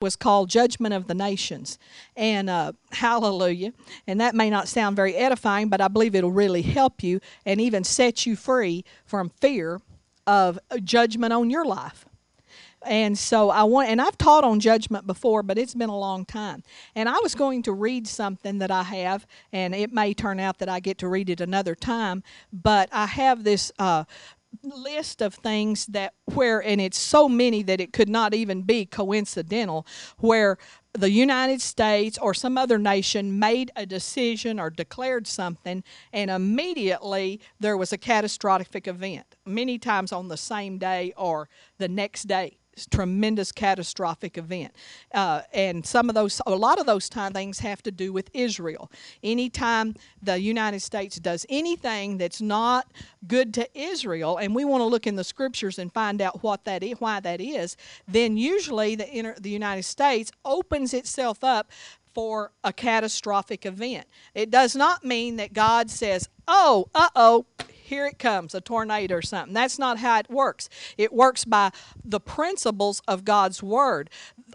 [0.00, 1.78] was called Judgment of the Nations.
[2.16, 3.74] And uh, hallelujah.
[4.06, 7.60] And that may not sound very edifying, but I believe it'll really help you and
[7.60, 9.82] even set you free from fear
[10.26, 12.06] of judgment on your life.
[12.86, 16.24] And so I want, and I've taught on judgment before, but it's been a long
[16.24, 16.62] time.
[16.94, 20.58] And I was going to read something that I have, and it may turn out
[20.60, 22.22] that I get to read it another time.
[22.54, 24.04] But I have this uh,
[24.62, 28.84] list of things that where and it's so many that it could not even be
[28.84, 29.86] coincidental
[30.18, 30.58] where
[30.92, 35.82] the United States or some other nation made a decision or declared something
[36.12, 41.48] and immediately there was a catastrophic event many times on the same day or
[41.78, 44.72] the next day tremendous catastrophic event.
[45.12, 48.30] Uh, and some of those, a lot of those time things have to do with
[48.34, 48.90] Israel.
[49.22, 52.90] Anytime the United States does anything that's not
[53.26, 56.64] good to Israel, and we want to look in the scriptures and find out what
[56.64, 57.76] that is, why that is,
[58.08, 61.70] then usually the, inter, the United States opens itself up
[62.14, 64.06] for a catastrophic event.
[64.34, 67.46] It does not mean that God says, oh, uh oh,
[67.90, 69.52] here it comes, a tornado or something.
[69.52, 70.70] That's not how it works.
[70.96, 71.72] It works by
[72.04, 74.08] the principles of God's Word.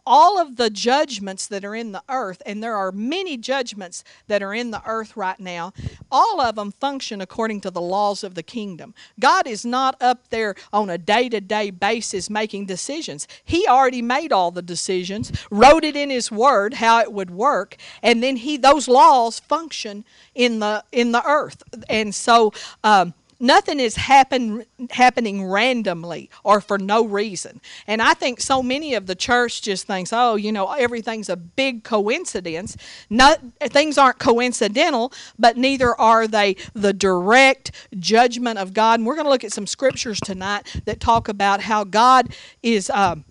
[0.05, 4.41] All of the judgments that are in the earth, and there are many judgments that
[4.41, 5.73] are in the earth right now,
[6.11, 8.93] all of them function according to the laws of the kingdom.
[9.19, 13.27] God is not up there on a day to day basis making decisions.
[13.43, 17.75] He already made all the decisions, wrote it in His Word how it would work,
[18.01, 21.63] and then He those laws function in the in the earth.
[21.89, 23.13] And so um,
[23.45, 27.61] nothing is happen, happening randomly or for no reason.
[27.87, 31.35] And I think so many of the church just thinks, oh, you know, everything's a
[31.35, 32.75] big coincidence.
[33.09, 38.99] Not, things aren't coincidental, but neither are they the direct judgment of God.
[38.99, 42.89] And we're going to look at some scriptures tonight that talk about how God is.
[42.89, 43.25] Um,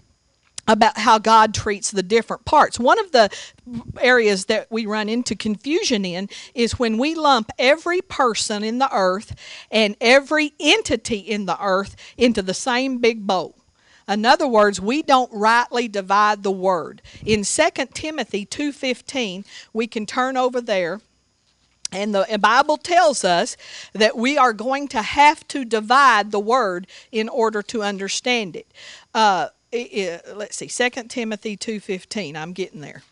[0.67, 2.79] about how God treats the different parts.
[2.79, 3.31] One of the
[4.01, 8.93] areas that we run into confusion in is when we lump every person in the
[8.93, 9.35] earth
[9.71, 13.57] and every entity in the earth into the same big bowl.
[14.07, 17.01] In other words, we don't rightly divide the word.
[17.25, 21.01] In 2 Timothy 2:15, we can turn over there
[21.95, 23.57] and the Bible tells us
[23.93, 28.67] that we are going to have to divide the word in order to understand it.
[29.15, 32.37] Uh, it, let's see, 2 Timothy 2.15.
[32.37, 33.03] I'm getting there.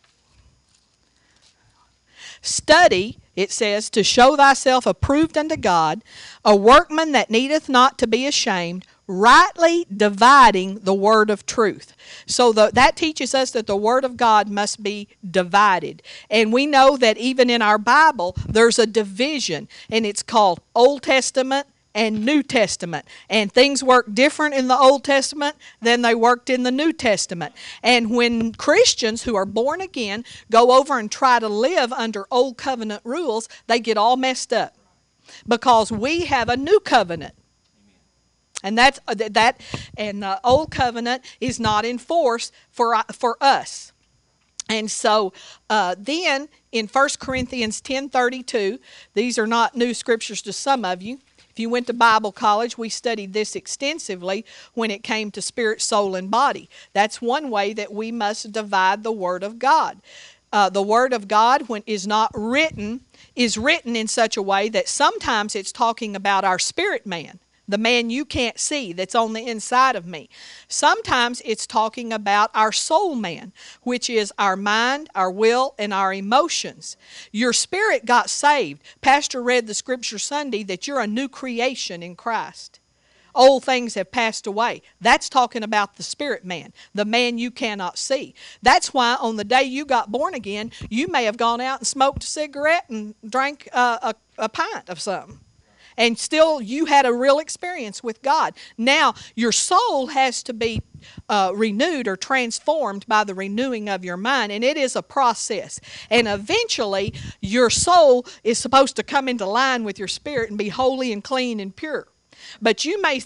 [2.40, 6.02] Study, it says, to show thyself approved unto God,
[6.44, 11.94] a workman that needeth not to be ashamed, rightly dividing the word of truth.
[12.26, 16.02] So the, that teaches us that the word of God must be divided.
[16.30, 21.02] And we know that even in our Bible, there's a division, and it's called Old
[21.02, 23.06] Testament and New Testament.
[23.28, 27.54] And things work different in the Old Testament than they worked in the New Testament.
[27.82, 32.56] And when Christians who are born again go over and try to live under Old
[32.56, 34.76] Covenant rules, they get all messed up
[35.46, 37.34] because we have a new covenant.
[38.62, 39.60] And that's uh, that
[39.96, 43.92] and the old covenant is not in force for uh, for us.
[44.68, 45.32] And so
[45.68, 48.78] uh, then in 1 Corinthians 10:32,
[49.14, 51.18] these are not new scriptures to some of you.
[51.52, 55.82] If you went to Bible college, we studied this extensively when it came to spirit,
[55.82, 56.70] soul, and body.
[56.94, 60.00] That's one way that we must divide the Word of God.
[60.50, 63.02] Uh, the Word of God, when is not written,
[63.36, 67.38] is written in such a way that sometimes it's talking about our spirit man
[67.72, 70.28] the man you can't see that's on the inside of me.
[70.68, 73.52] Sometimes it's talking about our soul man,
[73.82, 76.98] which is our mind, our will, and our emotions.
[77.32, 78.82] Your spirit got saved.
[79.00, 82.78] Pastor read the scripture Sunday that you're a new creation in Christ.
[83.34, 84.82] Old things have passed away.
[85.00, 88.34] That's talking about the spirit man, the man you cannot see.
[88.60, 91.86] That's why on the day you got born again, you may have gone out and
[91.86, 95.40] smoked a cigarette and drank uh, a, a pint of something
[95.96, 98.54] and still you had a real experience with God.
[98.76, 100.82] Now, your soul has to be
[101.28, 105.80] uh, renewed or transformed by the renewing of your mind, and it is a process.
[106.10, 110.68] And eventually, your soul is supposed to come into line with your spirit and be
[110.68, 112.08] holy and clean and pure.
[112.60, 113.22] But you may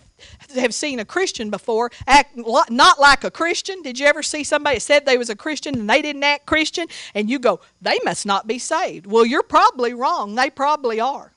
[0.55, 3.83] have seen a Christian before act not like a Christian.
[3.83, 6.87] Did you ever see somebody said they was a Christian and they didn't act Christian?
[7.15, 9.07] And you go, they must not be saved.
[9.07, 10.35] Well, you're probably wrong.
[10.35, 11.33] They probably are.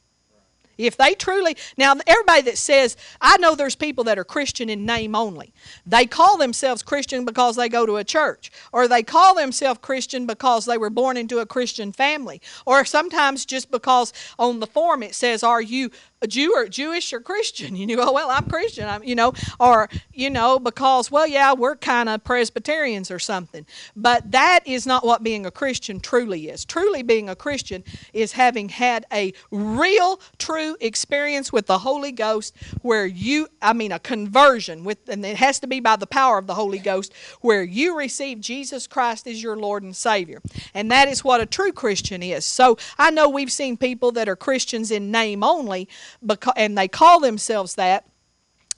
[0.79, 4.85] If they truly, now everybody that says, I know there's people that are Christian in
[4.85, 5.51] name only.
[5.85, 10.25] They call themselves Christian because they go to a church, or they call themselves Christian
[10.25, 15.03] because they were born into a Christian family, or sometimes just because on the form
[15.03, 15.91] it says, Are you
[16.21, 17.75] a Jew or Jewish or Christian.
[17.79, 18.87] You know, oh well, I'm Christian.
[18.89, 23.65] I'm, you know, or you know, because well, yeah, we're kind of Presbyterians or something.
[23.95, 26.65] But that is not what being a Christian truly is.
[26.65, 32.55] Truly being a Christian is having had a real, true experience with the Holy Ghost,
[32.81, 36.37] where you, I mean, a conversion with, and it has to be by the power
[36.37, 40.41] of the Holy Ghost, where you receive Jesus Christ as your Lord and Savior,
[40.73, 42.45] and that is what a true Christian is.
[42.45, 45.87] So I know we've seen people that are Christians in name only
[46.25, 48.05] because, and they call themselves that.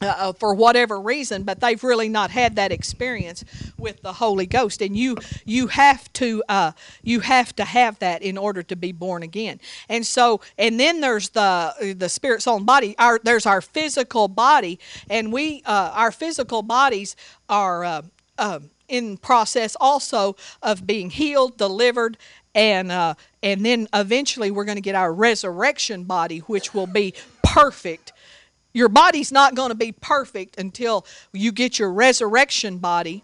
[0.01, 3.45] Uh, uh, for whatever reason, but they've really not had that experience
[3.77, 6.71] with the Holy Ghost, and you you have to uh,
[7.03, 9.59] you have to have that in order to be born again.
[9.89, 12.95] And so, and then there's the the spirit, soul, and body.
[12.97, 17.15] Our there's our physical body, and we uh, our physical bodies
[17.47, 18.01] are uh,
[18.39, 22.17] um, in process also of being healed, delivered,
[22.53, 27.13] and uh, and then eventually we're going to get our resurrection body, which will be
[27.43, 28.13] perfect.
[28.73, 33.23] Your body's not going to be perfect until you get your resurrection body.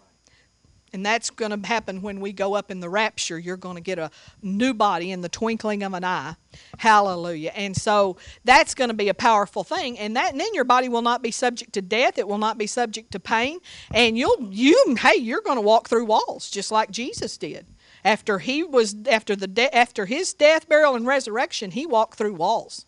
[0.92, 3.38] And that's going to happen when we go up in the rapture.
[3.38, 4.10] You're going to get a
[4.40, 6.36] new body in the twinkling of an eye.
[6.78, 7.52] Hallelujah.
[7.54, 9.98] And so that's going to be a powerful thing.
[9.98, 12.16] And that and then your body will not be subject to death.
[12.16, 13.58] It will not be subject to pain.
[13.92, 17.66] And you'll you hey, you're going to walk through walls just like Jesus did.
[18.04, 22.34] After he was after the de- after his death, burial, and resurrection, he walked through
[22.34, 22.86] walls.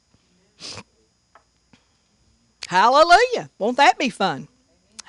[2.68, 3.50] Hallelujah.
[3.58, 4.46] Won't that be fun?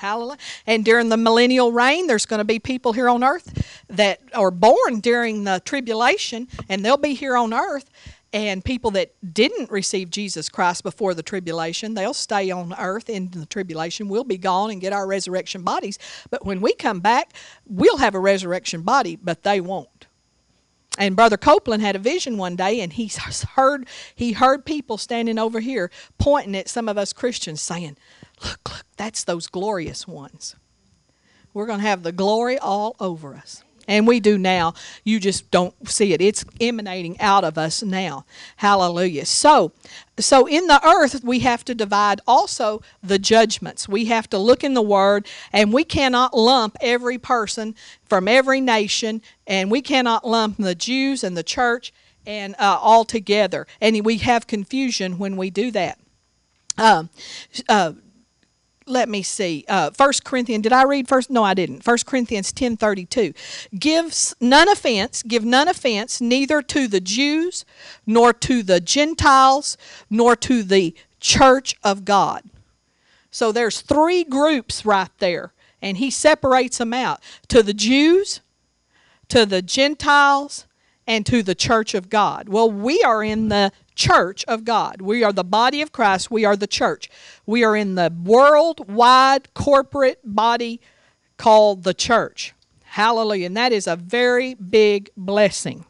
[0.01, 0.39] Hallelujah.
[0.65, 4.49] And during the millennial reign, there's going to be people here on earth that are
[4.49, 7.87] born during the tribulation, and they'll be here on earth.
[8.33, 13.29] And people that didn't receive Jesus Christ before the tribulation, they'll stay on earth in
[13.29, 14.07] the tribulation.
[14.07, 15.99] We'll be gone and get our resurrection bodies.
[16.31, 17.33] But when we come back,
[17.67, 19.90] we'll have a resurrection body, but they won't.
[20.97, 23.09] And Brother Copeland had a vision one day, and he
[23.55, 27.97] heard he heard people standing over here pointing at some of us Christians, saying,
[28.43, 30.55] "Look, look, that's those glorious ones.
[31.53, 34.73] We're going to have the glory all over us." And we do now.
[35.03, 36.21] You just don't see it.
[36.21, 38.25] It's emanating out of us now.
[38.55, 39.25] Hallelujah.
[39.25, 39.73] So,
[40.17, 43.89] so in the earth we have to divide also the judgments.
[43.89, 48.61] We have to look in the word and we cannot lump every person from every
[48.61, 51.91] nation and we cannot lump the Jews and the church
[52.25, 53.67] and uh, all together.
[53.81, 55.99] And we have confusion when we do that.
[56.77, 57.03] Uh,
[57.67, 57.91] uh,
[58.87, 59.65] let me see.
[59.67, 60.63] Uh, First Corinthians.
[60.63, 61.29] Did I read first?
[61.29, 61.83] No, I didn't.
[61.83, 63.33] First Corinthians ten thirty two.
[63.77, 65.23] Gives none offense.
[65.23, 67.65] Give none offense neither to the Jews,
[68.05, 69.77] nor to the Gentiles,
[70.09, 72.43] nor to the church of God.
[73.29, 78.41] So there's three groups right there, and he separates them out to the Jews,
[79.29, 80.65] to the Gentiles,
[81.11, 82.47] and to the church of God.
[82.47, 85.01] Well, we are in the church of God.
[85.01, 86.31] We are the body of Christ.
[86.31, 87.09] We are the church.
[87.45, 90.79] We are in the worldwide corporate body
[91.35, 92.53] called the church.
[92.85, 93.47] Hallelujah.
[93.47, 95.83] And that is a very big blessing.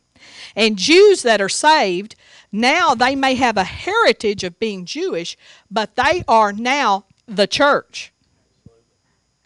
[0.55, 2.15] And Jews that are saved,
[2.51, 5.37] now they may have a heritage of being Jewish,
[5.69, 8.11] but they are now the church.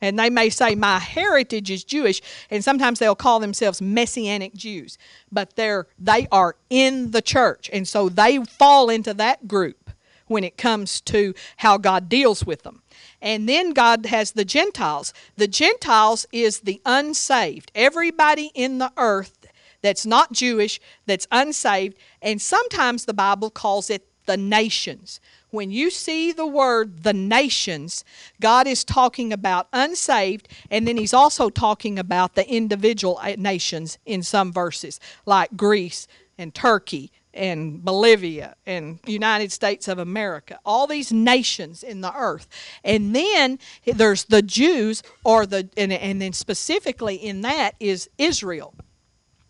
[0.02, 4.98] And they may say, My heritage is Jewish, and sometimes they'll call themselves Messianic Jews,
[5.32, 7.70] but they're, they are in the church.
[7.72, 9.90] And so they fall into that group
[10.28, 12.82] when it comes to how God deals with them.
[13.22, 15.14] And then God has the Gentiles.
[15.38, 19.48] The Gentiles is the unsaved, everybody in the earth
[19.82, 25.20] that's not Jewish, that's unsaved, and sometimes the Bible calls it the nations
[25.56, 28.04] when you see the word the nations,
[28.40, 33.98] God is talking about unsaved, and then He's also talking about the individual uh, nations
[34.06, 36.08] in some verses, like Greece
[36.38, 42.48] and Turkey and Bolivia and United States of America, all these nations in the earth.
[42.84, 48.74] And then there's the Jews, or the and, and then specifically in that is Israel.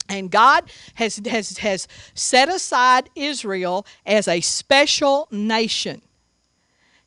[0.07, 6.01] And God has, has, has set aside Israel as a special nation.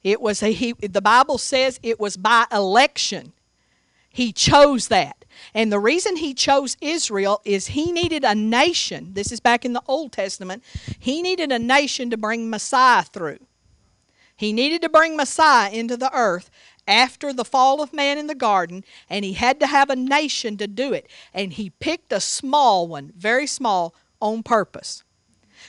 [0.03, 3.33] It was a, he, the Bible says it was by election.
[4.09, 5.25] He chose that.
[5.55, 9.13] And the reason he chose Israel is he needed a nation.
[9.15, 10.65] This is back in the Old Testament.
[10.99, 13.39] He needed a nation to bring Messiah through.
[14.37, 16.51] He needed to bring Messiah into the earth
[16.89, 20.57] after the fall of man in the garden, and he had to have a nation
[20.57, 21.09] to do it.
[21.33, 25.05] And he picked a small one, very small, on purpose.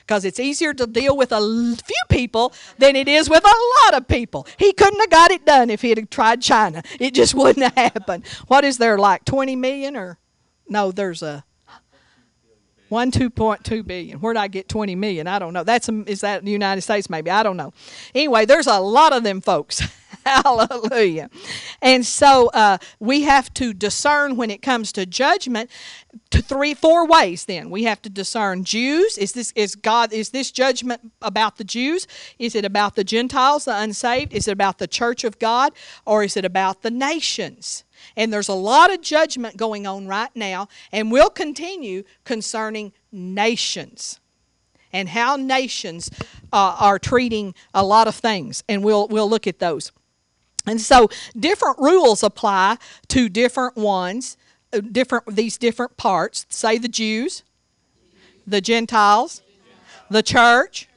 [0.01, 4.01] Because it's easier to deal with a few people than it is with a lot
[4.01, 4.47] of people.
[4.57, 6.81] He couldn't have got it done if he had tried China.
[6.99, 8.25] It just wouldn't have happened.
[8.47, 10.17] What is there, like 20 million or?
[10.67, 11.43] No, there's a
[12.89, 14.19] One two point two billion.
[14.19, 15.27] Where did I get twenty million?
[15.27, 15.63] I don't know.
[15.63, 17.09] That's um, is that the United States?
[17.09, 17.73] Maybe I don't know.
[18.15, 19.81] Anyway, there's a lot of them folks.
[20.25, 21.29] Hallelujah.
[21.81, 25.69] And so uh, we have to discern when it comes to judgment
[26.31, 27.45] to three, four ways.
[27.45, 29.17] Then we have to discern Jews.
[29.17, 30.11] Is this is God?
[30.11, 32.07] Is this judgment about the Jews?
[32.37, 34.33] Is it about the Gentiles, the unsaved?
[34.33, 35.73] Is it about the church of God,
[36.05, 37.83] or is it about the nations?
[38.15, 44.19] And there's a lot of judgment going on right now, and will continue concerning nations
[44.91, 46.09] and how nations
[46.51, 49.91] uh, are treating a lot of things, and we'll we'll look at those.
[50.65, 52.77] And so different rules apply
[53.09, 54.37] to different ones,
[54.73, 56.45] uh, different these different parts.
[56.49, 57.43] Say the Jews,
[58.45, 59.41] the Gentiles,
[60.09, 60.87] the church,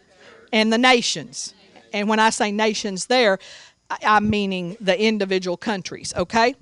[0.52, 1.54] and the nations.
[1.92, 3.38] And when I say nations there,
[4.02, 6.54] I'm meaning the individual countries, okay?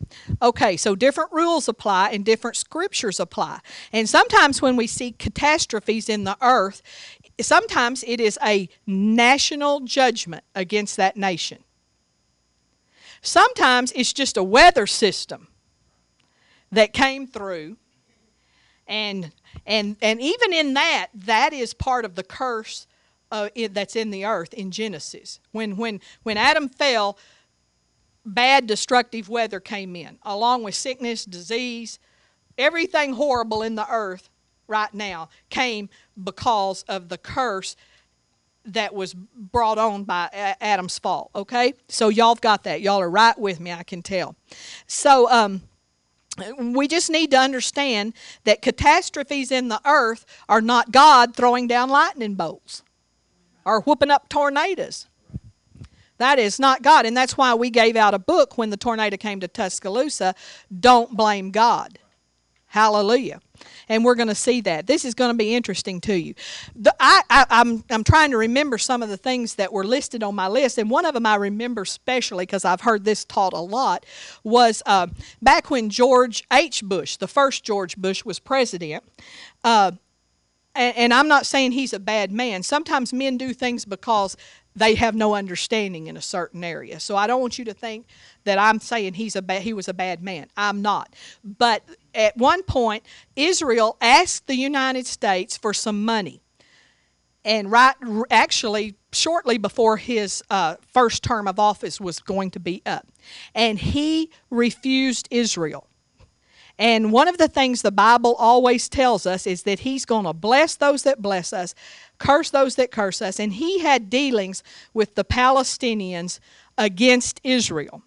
[0.42, 3.60] Okay, so different rules apply and different scriptures apply.
[3.92, 6.82] And sometimes when we see catastrophes in the earth,
[7.40, 11.58] sometimes it is a national judgment against that nation.
[13.22, 15.48] Sometimes it's just a weather system
[16.72, 17.76] that came through.
[18.86, 19.32] And,
[19.66, 22.86] and, and even in that, that is part of the curse
[23.30, 25.38] uh, that's in the earth in Genesis.
[25.52, 27.18] When, when, when Adam fell,
[28.24, 31.98] bad destructive weather came in, along with sickness, disease,
[32.58, 34.28] everything horrible in the earth
[34.66, 35.88] right now came
[36.22, 37.76] because of the curse
[38.66, 40.28] that was brought on by
[40.60, 41.30] Adam's fall.
[41.34, 42.80] Okay, so y'all have got that.
[42.80, 43.72] Y'all are right with me.
[43.72, 44.36] I can tell.
[44.86, 45.62] So um,
[46.58, 48.14] we just need to understand
[48.44, 52.82] that catastrophes in the earth are not God throwing down lightning bolts
[53.64, 55.06] or whooping up tornadoes.
[56.18, 59.16] That is not God, and that's why we gave out a book when the tornado
[59.16, 60.34] came to Tuscaloosa.
[60.80, 61.98] Don't blame God.
[62.66, 63.40] Hallelujah
[63.90, 64.86] and we're going to see that.
[64.86, 66.34] This is going to be interesting to you.
[66.76, 70.22] The, I, I, I'm, I'm trying to remember some of the things that were listed
[70.22, 73.52] on my list, and one of them I remember specially because I've heard this taught
[73.52, 74.06] a lot
[74.44, 75.08] was uh,
[75.42, 76.82] back when George H.
[76.84, 79.02] Bush, the first George Bush, was president.
[79.64, 79.90] Uh,
[80.76, 82.62] and, and I'm not saying he's a bad man.
[82.62, 84.36] Sometimes men do things because
[84.76, 87.00] they have no understanding in a certain area.
[87.00, 88.06] So I don't want you to think
[88.44, 90.46] that I'm saying he's a ba- he was a bad man.
[90.56, 91.14] I'm not.
[91.42, 91.82] But
[92.14, 93.04] at one point,
[93.36, 96.40] Israel asked the United States for some money.
[97.44, 97.94] And right,
[98.30, 103.06] actually, shortly before his uh, first term of office was going to be up,
[103.54, 105.86] and he refused Israel.
[106.80, 110.32] And one of the things the Bible always tells us is that He's going to
[110.32, 111.74] bless those that bless us,
[112.16, 113.38] curse those that curse us.
[113.38, 114.62] And He had dealings
[114.94, 116.40] with the Palestinians
[116.78, 118.02] against Israel.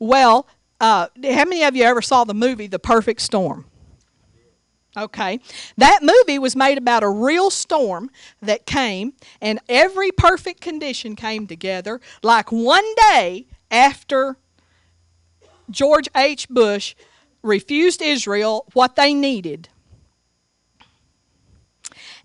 [0.00, 0.48] Well,
[0.80, 3.64] uh, how many of you ever saw the movie The Perfect Storm?
[4.96, 5.38] Okay.
[5.76, 8.10] That movie was made about a real storm
[8.42, 14.38] that came, and every perfect condition came together like one day after
[15.70, 16.48] George H.
[16.48, 16.94] Bush
[17.42, 19.68] refused Israel what they needed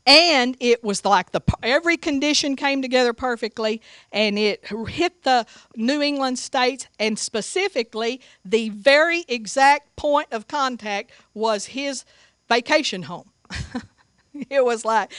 [0.06, 3.82] and it was like the every condition came together perfectly
[4.12, 5.46] and it hit the
[5.76, 12.06] new england states and specifically the very exact point of contact was his
[12.50, 13.30] vacation home.
[14.50, 15.12] It was like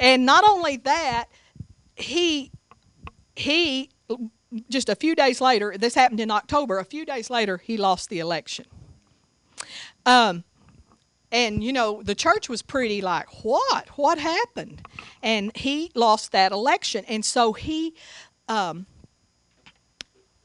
[0.00, 1.26] and not only that
[1.96, 2.50] he
[3.36, 3.90] he
[4.70, 8.08] just a few days later this happened in october a few days later he lost
[8.08, 8.64] the election.
[10.06, 10.44] Um,
[11.30, 13.88] and you know the church was pretty like what?
[13.98, 14.82] What happened?
[15.22, 17.04] And he lost that election.
[17.06, 17.94] And so he
[18.48, 18.86] um,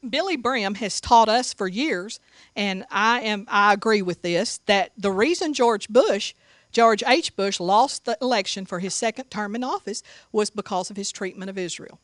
[0.04, 2.20] Billye Brim has taught us for years
[2.54, 6.34] and i am i agree with this that the reason george bush
[6.72, 7.34] george h.
[7.36, 11.48] Bush lost the election for his second term in office was because of his treatment
[11.48, 12.00] of israel.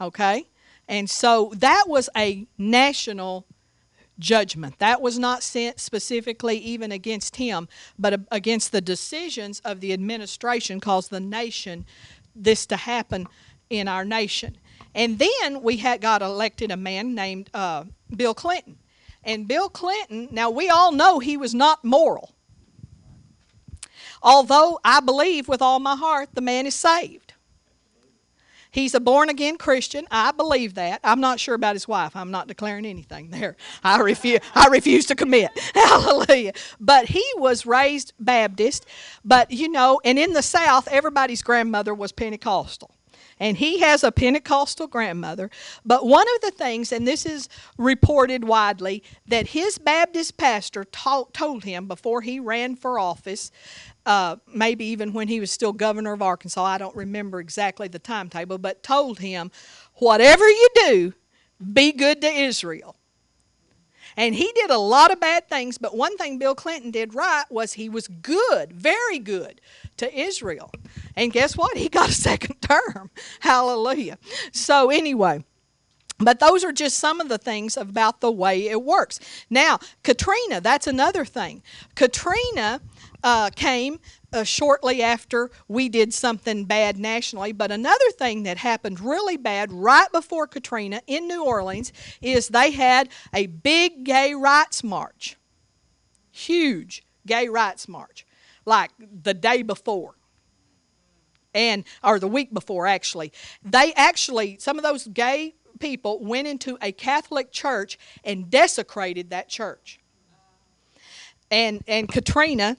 [0.00, 0.48] Okay?
[0.88, 3.46] And so that was a national
[4.18, 4.78] judgment.
[4.78, 10.80] That was not sent specifically even against him, but against the decisions of the administration
[10.80, 11.86] caused the nation
[12.34, 13.26] this to happen
[13.70, 14.56] in our nation.
[14.94, 18.78] And then we had got elected a man named uh, Bill Clinton.
[19.24, 22.34] And Bill Clinton, now we all know he was not moral.
[24.22, 27.31] Although I believe with all my heart the man is saved.
[28.72, 30.06] He's a born again Christian.
[30.10, 31.00] I believe that.
[31.04, 32.16] I'm not sure about his wife.
[32.16, 33.56] I'm not declaring anything there.
[33.84, 35.52] I refuse I refuse to commit.
[35.74, 36.54] Hallelujah.
[36.80, 38.86] But he was raised Baptist,
[39.24, 42.90] but you know, and in the South everybody's grandmother was Pentecostal.
[43.40, 45.50] and he has a Pentecostal grandmother.
[45.84, 47.48] But one of the things, and this is
[47.78, 53.50] reported widely, that his Baptist pastor taught, told him before he ran for office,
[54.04, 57.98] uh, maybe even when he was still governor of Arkansas, I don't remember exactly the
[57.98, 59.50] timetable, but told him,
[59.94, 61.14] whatever you do,
[61.72, 62.96] be good to Israel.
[64.16, 67.44] And he did a lot of bad things, but one thing Bill Clinton did right
[67.50, 69.60] was he was good, very good
[69.96, 70.70] to Israel.
[71.16, 71.76] And guess what?
[71.76, 73.10] He got a second term.
[73.40, 74.18] Hallelujah.
[74.52, 75.44] So, anyway.
[76.18, 79.18] But those are just some of the things about the way it works.
[79.50, 81.62] Now, Katrina, that's another thing.
[81.96, 82.80] Katrina
[83.22, 84.00] uh, came
[84.32, 87.52] uh, shortly after we did something bad nationally.
[87.52, 92.70] But another thing that happened really bad right before Katrina in New Orleans is they
[92.70, 95.36] had a big gay rights march.
[96.30, 98.26] Huge gay rights march.
[98.64, 100.14] Like the day before.
[101.54, 103.32] And, or the week before, actually.
[103.62, 109.50] They actually, some of those gay people went into a Catholic church and desecrated that
[109.50, 110.00] church.
[111.50, 112.78] And, and Katrina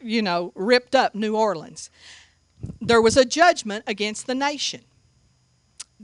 [0.00, 1.90] you know, ripped up New Orleans.
[2.80, 4.82] There was a judgment against the nation.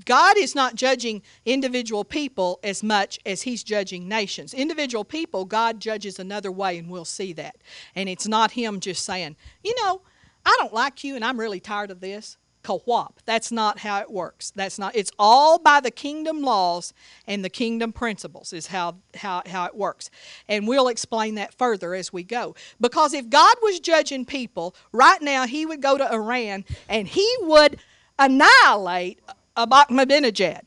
[0.04, 4.54] God is not judging individual people as much as He's judging nations.
[4.54, 7.56] Individual people, God judges another way, and we'll see that.
[7.94, 10.00] And it's not Him just saying, you know,
[10.44, 13.20] I don't like you and I'm really tired of this co-op.
[13.24, 14.50] That's not how it works.
[14.50, 16.92] That's not it's all by the kingdom laws
[17.26, 20.10] and the kingdom principles is how how how it works.
[20.48, 22.54] And we'll explain that further as we go.
[22.80, 27.28] Because if God was judging people, right now he would go to Iran and he
[27.40, 27.78] would
[28.18, 29.20] annihilate
[29.56, 30.62] Ahmadinejad.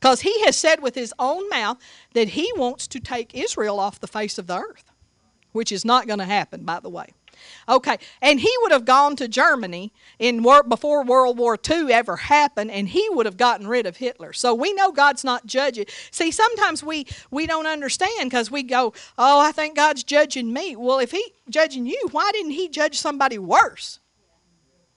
[0.00, 1.78] Because he has said with his own mouth
[2.12, 4.84] that he wants to take Israel off the face of the earth,
[5.52, 7.14] which is not going to happen, by the way.
[7.68, 12.70] Okay, and he would have gone to Germany in before World War II ever happened,
[12.70, 14.32] and he would have gotten rid of Hitler.
[14.32, 15.86] So we know God's not judging.
[16.12, 20.76] See, sometimes we we don't understand because we go, "Oh, I think God's judging me."
[20.76, 23.98] Well, if He judging you, why didn't He judge somebody worse?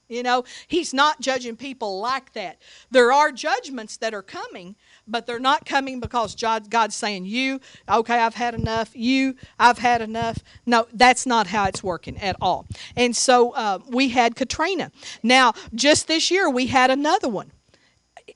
[0.07, 2.61] You know, He's not judging people like that.
[2.91, 4.75] There are judgments that are coming,
[5.09, 8.91] but they're not coming because God's saying, You, okay, I've had enough.
[8.93, 10.39] You, I've had enough.
[10.65, 12.67] No, that's not how it's working at all.
[12.95, 14.91] And so uh, we had Katrina.
[15.23, 17.51] Now, just this year, we had another one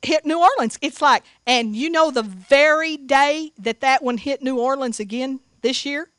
[0.01, 0.77] hit New Orleans.
[0.81, 5.39] It's like, and you know, the very day that that one hit New Orleans again
[5.61, 6.09] this year,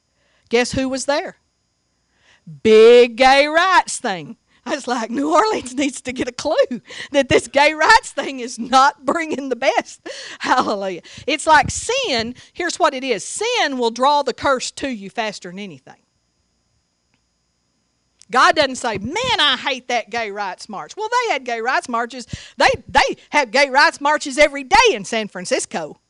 [0.48, 1.36] guess who was there?
[2.62, 4.36] Big gay rights thing.
[4.66, 6.80] I was like, New Orleans needs to get a clue
[7.12, 10.08] that this gay rights thing is not bringing the best.
[10.38, 11.02] Hallelujah.
[11.26, 12.34] It's like sin.
[12.52, 15.96] Here's what it is sin will draw the curse to you faster than anything.
[18.30, 21.90] God doesn't say, "Man, I hate that gay rights march." Well, they had gay rights
[21.90, 22.26] marches.
[22.56, 26.00] They they have gay rights marches every day in San Francisco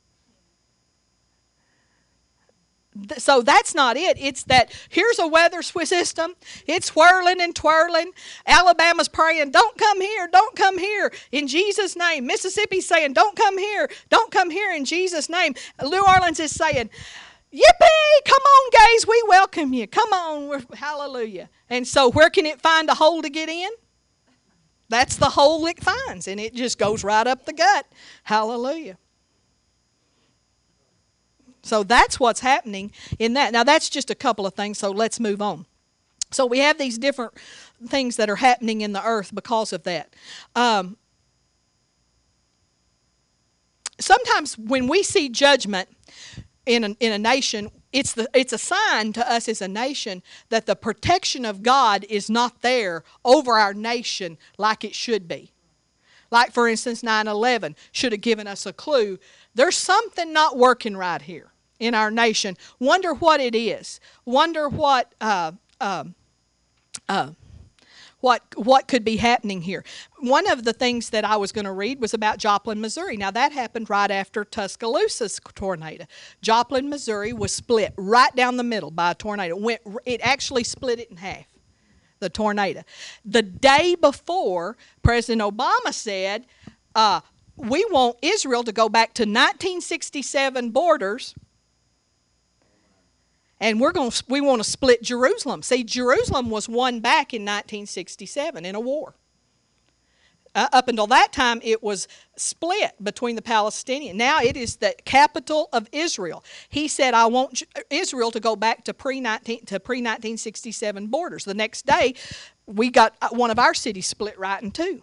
[3.18, 4.16] so that's not it.
[4.20, 6.34] It's that here's a weather system.
[6.66, 8.12] It's whirling and twirling.
[8.46, 12.26] Alabama's praying, don't come here, don't come here in Jesus' name.
[12.26, 15.54] Mississippi's saying, don't come here, don't come here in Jesus' name.
[15.82, 16.90] New Orleans is saying,
[17.52, 18.24] Yippee!
[18.26, 19.86] Come on, gays, we welcome you.
[19.86, 21.48] Come on, hallelujah.
[21.70, 23.70] And so, where can it find a hole to get in?
[24.88, 27.86] That's the hole it finds, and it just goes right up the gut.
[28.24, 28.98] Hallelujah.
[31.64, 33.52] So that's what's happening in that.
[33.52, 35.64] Now, that's just a couple of things, so let's move on.
[36.30, 37.32] So we have these different
[37.86, 40.14] things that are happening in the earth because of that.
[40.54, 40.98] Um,
[43.98, 45.88] sometimes when we see judgment
[46.66, 50.22] in a, in a nation, it's, the, it's a sign to us as a nation
[50.50, 55.52] that the protection of God is not there over our nation like it should be.
[56.30, 59.18] Like, for instance, 9 11 should have given us a clue.
[59.54, 62.56] There's something not working right here in our nation.
[62.78, 64.00] Wonder what it is.
[64.24, 65.14] Wonder what.
[65.20, 66.04] Uh, uh,
[67.08, 67.30] uh,
[68.24, 69.84] what what could be happening here.
[70.18, 73.18] One of the things that I was going to read was about Joplin, Missouri.
[73.18, 76.06] Now that happened right after Tuscaloosa's tornado.
[76.40, 79.56] Joplin, Missouri was split right down the middle by a tornado.
[79.56, 81.44] It, went, it actually split it in half.
[82.20, 82.82] The tornado.
[83.26, 86.46] The day before, President Obama said,
[86.94, 87.20] uh,
[87.56, 91.34] "We want Israel to go back to 1967 borders."
[93.60, 95.62] And we're going we want to split Jerusalem.
[95.62, 99.14] See, Jerusalem was won back in 1967 in a war.
[100.56, 104.16] Uh, up until that time, it was split between the Palestinian.
[104.16, 106.44] Now it is the capital of Israel.
[106.68, 110.70] He said, "I want Israel to go back to pre nineteen to pre nineteen sixty
[110.70, 112.14] seven borders." The next day,
[112.66, 115.02] we got uh, one of our cities split right in two.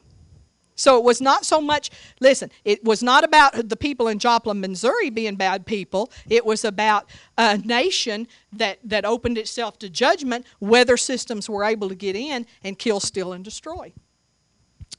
[0.82, 4.60] So it was not so much, listen, it was not about the people in Joplin,
[4.60, 6.12] Missouri being bad people.
[6.28, 10.46] It was about a nation that, that opened itself to judgment.
[10.60, 13.94] Weather systems were able to get in and kill, steal, and destroy.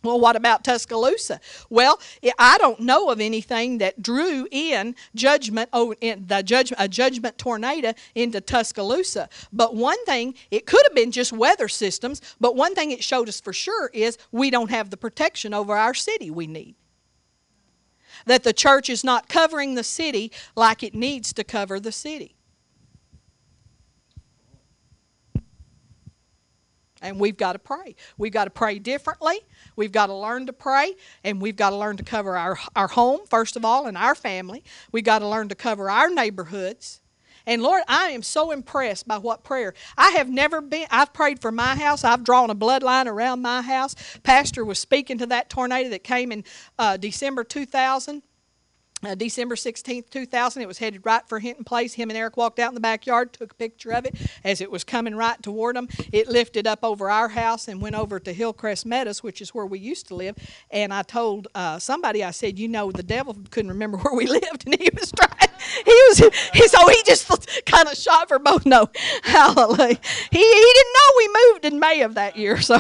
[0.02, 1.40] Well, what about Tuscaloosa?
[1.70, 2.00] Well,
[2.38, 7.38] I don't know of anything that drew in judgment, oh, in the judgment, a judgment
[7.38, 9.28] tornado into Tuscaloosa.
[9.52, 13.28] But one thing, it could have been just weather systems, but one thing it showed
[13.28, 16.74] us for sure is we don't have the protection over our city we need.
[18.26, 22.36] That the church is not covering the city like it needs to cover the city.
[27.02, 27.96] And we've got to pray.
[28.16, 29.40] We've got to pray differently.
[29.76, 32.88] We've got to learn to pray, and we've got to learn to cover our, our
[32.88, 34.64] home, first of all, and our family.
[34.92, 37.00] We've got to learn to cover our neighborhoods.
[37.46, 39.74] And Lord, I am so impressed by what prayer.
[39.98, 42.04] I have never been, I've prayed for my house.
[42.04, 43.96] I've drawn a bloodline around my house.
[44.22, 46.44] Pastor was speaking to that tornado that came in
[46.78, 48.22] uh, December 2000
[49.04, 50.62] uh, December 16th, 2000.
[50.62, 51.94] It was headed right for Hinton Place.
[51.94, 54.70] Him and Eric walked out in the backyard, took a picture of it as it
[54.70, 55.88] was coming right toward them.
[56.12, 59.66] It lifted up over our house and went over to Hillcrest Meadows, which is where
[59.66, 60.36] we used to live.
[60.70, 64.26] And I told uh, somebody, I said, You know, the devil couldn't remember where we
[64.26, 65.51] lived, and he was trying.
[65.84, 66.18] He was,
[66.52, 68.66] he, so he just kind of shot for both.
[68.66, 68.88] No,
[69.22, 69.98] hallelujah.
[70.30, 72.60] He, he didn't know we moved in May of that year.
[72.60, 72.78] So,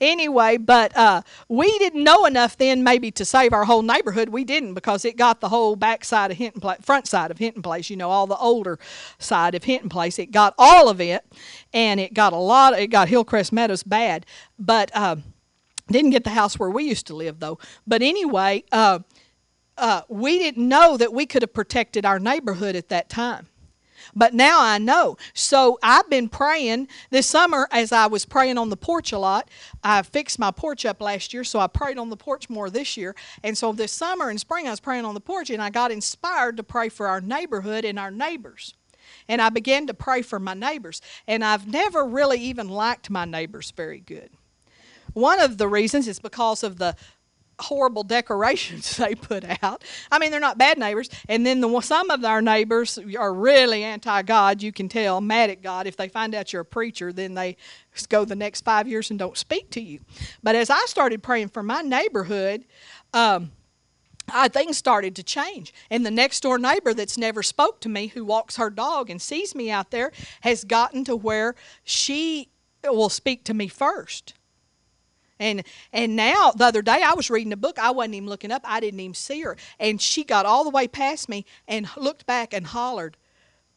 [0.00, 4.28] anyway, but uh, we didn't know enough then maybe to save our whole neighborhood.
[4.28, 7.38] We didn't because it got the whole back side of Hinton Place, front side of
[7.38, 8.78] Hinton Place, you know, all the older
[9.18, 10.18] side of Hinton Place.
[10.18, 11.24] It got all of it,
[11.72, 12.78] and it got a lot.
[12.78, 14.26] It got Hillcrest Meadows bad,
[14.58, 15.16] but uh,
[15.88, 17.58] didn't get the house where we used to live though.
[17.86, 19.00] But anyway, uh,
[19.82, 23.48] uh, we didn't know that we could have protected our neighborhood at that time.
[24.14, 25.16] But now I know.
[25.34, 29.48] So I've been praying this summer as I was praying on the porch a lot.
[29.82, 32.96] I fixed my porch up last year, so I prayed on the porch more this
[32.96, 33.16] year.
[33.42, 35.90] And so this summer and spring, I was praying on the porch, and I got
[35.90, 38.74] inspired to pray for our neighborhood and our neighbors.
[39.28, 41.02] And I began to pray for my neighbors.
[41.26, 44.30] And I've never really even liked my neighbors very good.
[45.12, 46.94] One of the reasons is because of the
[47.62, 49.82] horrible decorations they put out.
[50.10, 51.08] I mean, they're not bad neighbors.
[51.28, 54.62] And then the, some of our neighbors are really anti God.
[54.62, 55.86] You can tell, mad at God.
[55.86, 57.56] If they find out you're a preacher, then they
[58.08, 60.00] go the next five years and don't speak to you.
[60.42, 62.64] But as I started praying for my neighborhood,
[63.12, 63.52] um,
[64.30, 65.74] I, things started to change.
[65.90, 69.20] And the next door neighbor that's never spoke to me, who walks her dog and
[69.20, 72.48] sees me out there, has gotten to where she
[72.84, 74.34] will speak to me first.
[75.42, 77.78] And and now the other day I was reading a book.
[77.78, 78.62] I wasn't even looking up.
[78.64, 79.56] I didn't even see her.
[79.78, 83.16] And she got all the way past me and looked back and hollered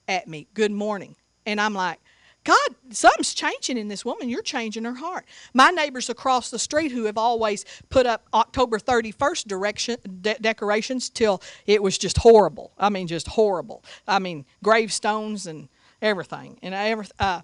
[0.07, 1.99] at me, "Good morning." And I'm like,
[2.45, 4.29] God, something's changing in this woman.
[4.29, 5.25] You're changing her heart.
[5.53, 11.09] My neighbors across the street who have always put up October 31st direction, de- decorations
[11.09, 12.71] till it was just horrible.
[12.77, 13.83] I mean, just horrible.
[14.07, 15.69] I mean, gravestones and
[16.03, 16.59] everything.
[16.61, 17.41] And I ever, uh,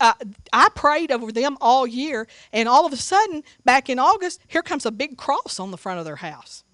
[0.00, 0.14] uh,
[0.52, 4.62] I, prayed over them all year, and all of a sudden, back in August, here
[4.62, 6.64] comes a big cross on the front of their house.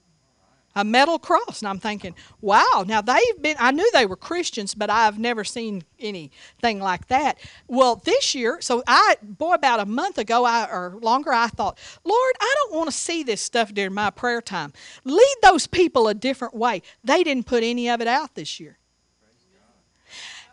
[0.76, 1.60] A metal cross.
[1.60, 5.42] And I'm thinking, wow, now they've been, I knew they were Christians, but I've never
[5.42, 7.38] seen anything like that.
[7.66, 11.78] Well, this year, so I, boy, about a month ago I, or longer, I thought,
[12.04, 14.72] Lord, I don't want to see this stuff during my prayer time.
[15.04, 16.82] Lead those people a different way.
[17.02, 18.77] They didn't put any of it out this year.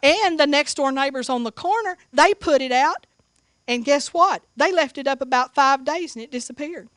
[0.04, 3.06] And the next door neighbors on the corner, they put it out.
[3.68, 4.44] And guess what?
[4.56, 6.90] They left it up about five days and it disappeared.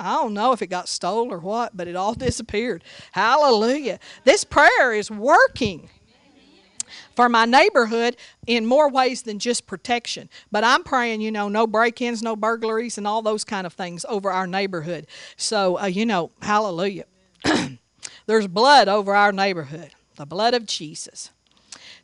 [0.00, 2.84] I don't know if it got stole or what, but it all disappeared.
[3.12, 3.98] Hallelujah.
[4.24, 5.88] This prayer is working
[7.14, 8.16] for my neighborhood
[8.46, 10.28] in more ways than just protection.
[10.52, 13.72] But I'm praying, you know, no break ins, no burglaries, and all those kind of
[13.72, 15.06] things over our neighborhood.
[15.36, 17.04] So, uh, you know, hallelujah.
[18.26, 21.30] There's blood over our neighborhood, the blood of Jesus.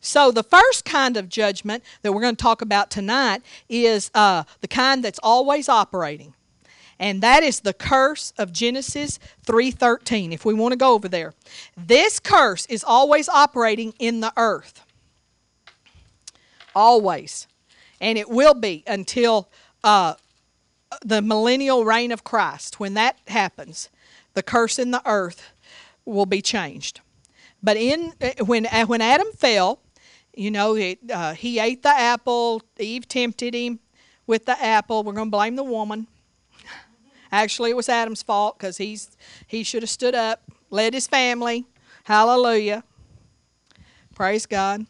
[0.04, 3.40] So, the first kind of judgment that we're going to talk about tonight
[3.70, 6.34] is uh, the kind that's always operating.
[6.98, 10.32] And that is the curse of Genesis 3:13.
[10.32, 11.32] If we want to go over there.
[11.74, 14.82] This curse is always operating in the earth.
[16.74, 17.46] Always.
[17.98, 19.48] And it will be until
[19.82, 20.14] uh,
[21.02, 22.78] the millennial reign of Christ.
[22.78, 23.88] When that happens,
[24.34, 25.50] the curse in the earth
[26.04, 27.00] will be changed.
[27.62, 28.12] But in
[28.44, 29.80] when when Adam fell,
[30.36, 32.62] you know, it, uh, he ate the apple.
[32.78, 33.80] Eve tempted him
[34.26, 35.02] with the apple.
[35.02, 36.06] We're going to blame the woman.
[37.32, 39.16] Actually, it was Adam's fault because he's
[39.46, 41.66] he should have stood up, led his family.
[42.04, 42.84] Hallelujah.
[44.14, 44.86] Praise God.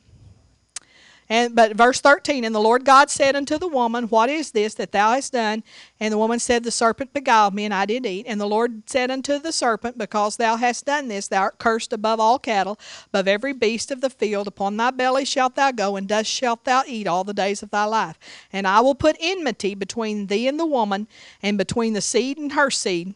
[1.28, 4.74] And but verse 13, and the Lord God said unto the woman, What is this
[4.74, 5.62] that thou hast done?
[5.98, 8.26] And the woman said, The serpent beguiled me, and I did eat.
[8.28, 11.92] And the Lord said unto the serpent, Because thou hast done this, thou art cursed
[11.94, 14.46] above all cattle, above every beast of the field.
[14.46, 17.70] Upon thy belly shalt thou go, and dust shalt thou eat all the days of
[17.70, 18.18] thy life.
[18.52, 21.08] And I will put enmity between thee and the woman,
[21.42, 23.14] and between the seed and her seed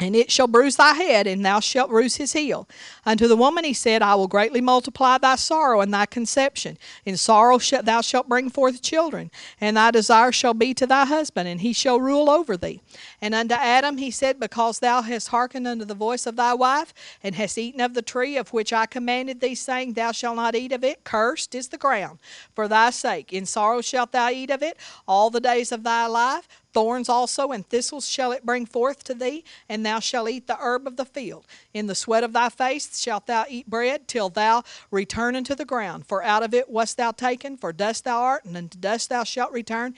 [0.00, 2.68] and it shall bruise thy head, and thou shalt bruise his heel.
[3.04, 6.78] Unto the woman he said, I will greatly multiply thy sorrow and thy conception.
[7.04, 11.04] In sorrow shalt thou shalt bring forth children, and thy desire shall be to thy
[11.04, 12.80] husband, and he shall rule over thee.
[13.22, 16.92] And unto Adam he said, Because thou hast hearkened unto the voice of thy wife,
[17.22, 20.56] and hast eaten of the tree of which I commanded thee, saying, Thou shalt not
[20.56, 22.18] eat of it, cursed is the ground
[22.52, 23.32] for thy sake.
[23.32, 26.48] In sorrow shalt thou eat of it all the days of thy life.
[26.72, 30.58] Thorns also and thistles shall it bring forth to thee, and thou shalt eat the
[30.58, 31.46] herb of the field.
[31.72, 35.64] In the sweat of thy face shalt thou eat bread, till thou return unto the
[35.64, 36.06] ground.
[36.08, 39.22] For out of it wast thou taken, for dust thou art, and unto dust thou
[39.22, 39.94] shalt return.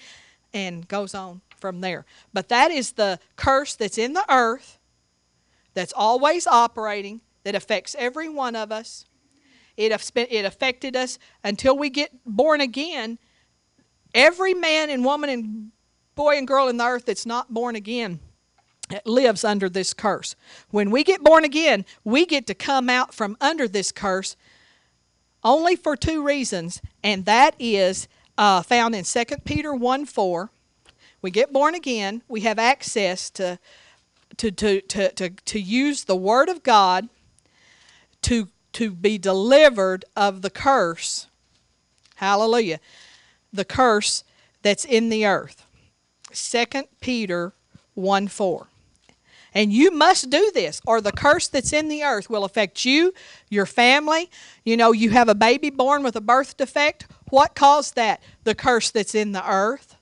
[0.52, 2.05] And goes on from there.
[2.35, 4.79] But that is the curse that's in the earth,
[5.72, 9.07] that's always operating, that affects every one of us.
[9.79, 13.18] It, it affected us until we get born again.
[14.14, 15.70] Every man and woman and
[16.14, 18.20] boy and girl in the earth that's not born again
[19.07, 20.37] lives under this curse.
[20.68, 24.37] When we get born again, we get to come out from under this curse
[25.42, 30.50] only for two reasons, and that is uh, found in 2 Peter 1 4.
[31.24, 33.58] We get born again, we have access to,
[34.37, 37.08] to, to, to, to, to use the Word of God
[38.20, 41.26] to, to be delivered of the curse.
[42.16, 42.78] Hallelujah.
[43.54, 44.22] The curse
[44.60, 45.64] that's in the earth.
[46.30, 46.66] 2
[47.00, 47.54] Peter
[47.94, 48.66] 1 4.
[49.54, 53.14] And you must do this, or the curse that's in the earth will affect you,
[53.48, 54.30] your family.
[54.62, 57.06] You know, you have a baby born with a birth defect.
[57.30, 58.22] What caused that?
[58.42, 59.96] The curse that's in the earth.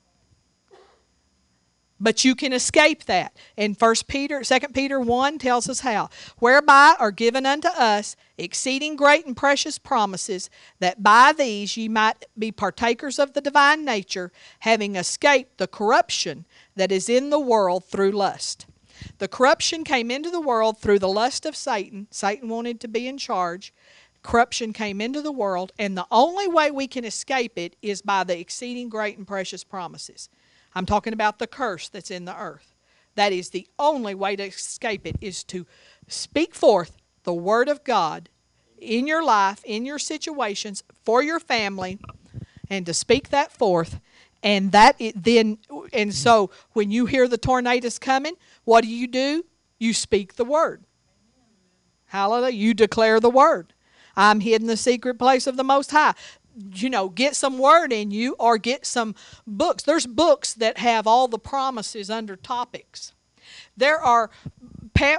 [2.03, 3.37] But you can escape that.
[3.57, 6.11] And First Peter, 2 Peter 1 tells us how.
[6.41, 12.25] Whereby are given unto us exceeding great and precious promises, that by these ye might
[12.37, 17.85] be partakers of the divine nature, having escaped the corruption that is in the world
[17.85, 18.67] through lust.
[19.19, 22.09] The corruption came into the world through the lust of Satan.
[22.11, 23.73] Satan wanted to be in charge.
[24.25, 28.25] Corruption came into the world, and the only way we can escape it is by
[28.25, 30.29] the exceeding great and precious promises.
[30.75, 32.75] I'm talking about the curse that's in the earth.
[33.15, 35.67] That is the only way to escape it is to
[36.09, 38.29] speak forth the word of God
[38.79, 41.99] in your life, in your situations, for your family,
[42.69, 44.01] and to speak that forth.
[44.43, 45.59] And that it then
[45.93, 49.45] and so when you hear the tornadoes coming, what do you do?
[49.79, 50.85] You speak the word.
[52.07, 52.55] Hallelujah.
[52.55, 53.73] You declare the word.
[54.17, 56.15] I'm hid in the secret place of the Most High
[56.57, 59.15] you know, get some word in you or get some
[59.47, 59.83] books.
[59.83, 63.13] There's books that have all the promises under topics.
[63.77, 64.31] There are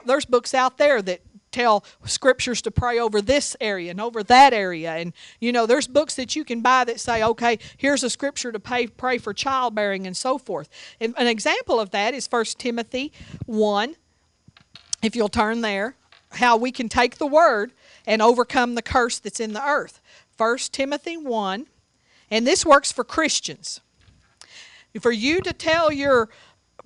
[0.06, 1.22] there's books out there that
[1.54, 5.88] tell scriptures to pray over this area and over that area and you know there's
[5.88, 9.34] books that you can buy that say okay here's a scripture to pay, pray for
[9.34, 10.68] childbearing and so forth
[11.00, 13.12] and an example of that is 1 timothy
[13.46, 13.96] 1
[15.04, 15.96] if you'll turn there
[16.32, 17.72] how we can take the word
[18.08, 20.02] and overcome the curse that's in the earth
[20.38, 21.68] 1 Timothy 1,
[22.32, 23.82] and this works for Christians.
[25.00, 26.30] For you to tell your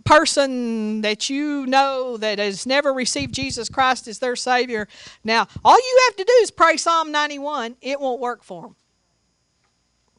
[0.04, 4.88] person that you know that has never received Jesus Christ as their Savior,
[5.24, 8.76] now all you have to do is pray Psalm 91, it won't work for them.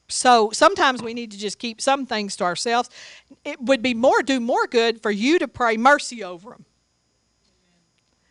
[0.09, 2.89] So sometimes we need to just keep some things to ourselves.
[3.45, 6.65] It would be more do more good for you to pray mercy over them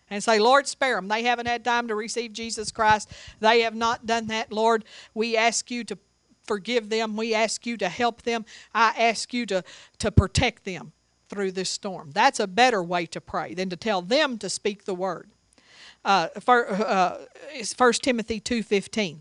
[0.09, 1.07] and say, Lord, spare them.
[1.07, 3.11] They haven't had time to receive Jesus Christ.
[3.39, 4.51] They have not done that.
[4.51, 5.97] Lord, we ask you to
[6.45, 7.15] forgive them.
[7.17, 8.45] We ask you to help them.
[8.73, 9.63] I ask you to,
[9.99, 10.93] to protect them
[11.29, 12.11] through this storm.
[12.13, 15.29] That's a better way to pray than to tell them to speak the word.
[16.05, 17.17] Uh, for, uh,
[17.77, 19.19] 1 Timothy 2.15.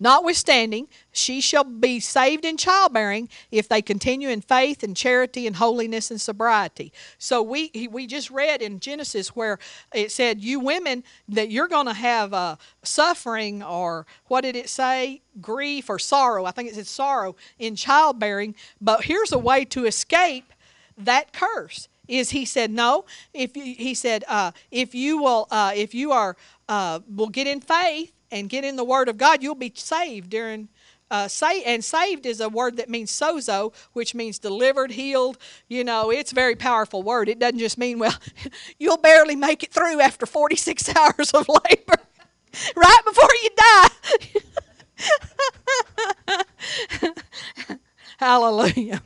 [0.00, 5.56] Notwithstanding, she shall be saved in childbearing if they continue in faith and charity and
[5.56, 6.92] holiness and sobriety.
[7.18, 9.58] So we we just read in Genesis where
[9.94, 14.68] it said, "You women that you're going to have uh, suffering or what did it
[14.68, 15.22] say?
[15.40, 16.44] Grief or sorrow?
[16.44, 18.54] I think it said sorrow in childbearing.
[18.80, 20.52] But here's a way to escape
[20.96, 23.04] that curse." Is he said no?
[23.34, 27.46] If you, he said uh, if you will, uh, if you are uh, will get
[27.46, 30.68] in faith and get in the Word of God, you'll be saved during
[31.10, 35.38] uh, say and saved is a word that means sozo, which means delivered, healed.
[35.68, 37.28] You know, it's a very powerful word.
[37.28, 38.14] It doesn't just mean well,
[38.78, 41.94] you'll barely make it through after 46 hours of labor,
[42.76, 43.88] right before you die.
[48.18, 49.00] Hallelujah.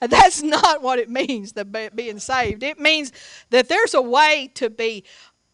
[0.00, 2.62] That's not what it means, the being saved.
[2.62, 3.12] It means
[3.50, 5.04] that there's a way to be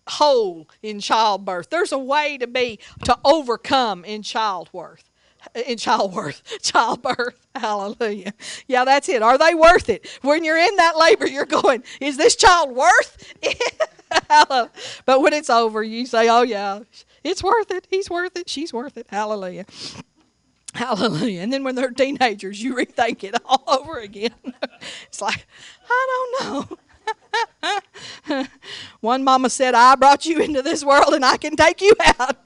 [0.08, 1.70] whole in childbirth.
[1.70, 5.04] There's a way to be to overcome in childbirth.
[5.66, 8.34] In childbirth, childbirth, hallelujah.
[8.66, 9.22] Yeah, that's it.
[9.22, 10.06] Are they worth it?
[10.22, 13.88] When you're in that labor, you're going, is this child worth it?
[15.06, 16.80] but when it's over, you say, oh, yeah,
[17.22, 17.86] it's worth it.
[17.88, 18.48] He's worth it.
[18.48, 19.06] She's worth it.
[19.10, 19.64] Hallelujah.
[20.74, 21.40] Hallelujah.
[21.40, 24.34] And then when they're teenagers, you rethink it all over again.
[25.06, 25.46] it's like,
[25.88, 26.78] I don't know.
[29.00, 32.36] One mama said, I brought you into this world and I can take you out.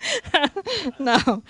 [0.98, 1.42] no.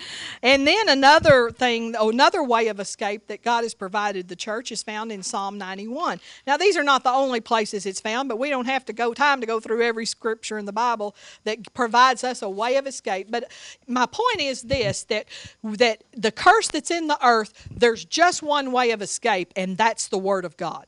[0.43, 4.83] And then another thing, another way of escape that God has provided the church is
[4.83, 6.21] found in Psalm 91.
[6.47, 9.15] Now, these are not the only places it's found, but we don't have to go
[9.15, 11.15] time to go through every scripture in the Bible
[11.45, 13.29] that provides us a way of escape.
[13.31, 13.51] But
[13.87, 15.27] my point is this that
[15.63, 20.09] that the curse that's in the earth, there's just one way of escape, and that's
[20.09, 20.87] the word of God.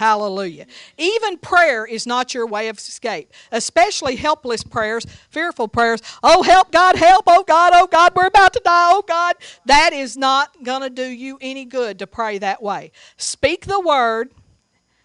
[0.00, 0.64] Hallelujah.
[0.96, 6.00] Even prayer is not your way of escape, especially helpless prayers, fearful prayers.
[6.22, 7.24] Oh, help, God, help.
[7.26, 8.92] Oh, God, oh, God, we're about to die.
[8.94, 9.36] Oh, God.
[9.66, 12.92] That is not going to do you any good to pray that way.
[13.18, 14.30] Speak the word,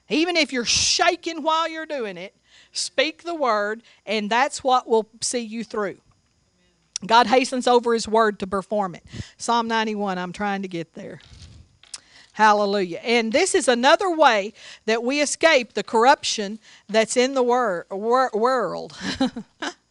[0.08, 2.34] even if you're shaking while you're doing it.
[2.71, 5.97] Speak the word, and that's what will see you through.
[7.05, 9.03] God hastens over his word to perform it.
[9.36, 11.19] Psalm 91, I'm trying to get there.
[12.36, 13.00] Hallelujah.
[13.02, 14.54] And this is another way
[14.86, 18.93] that we escape the corruption that's in the wor- wor- world.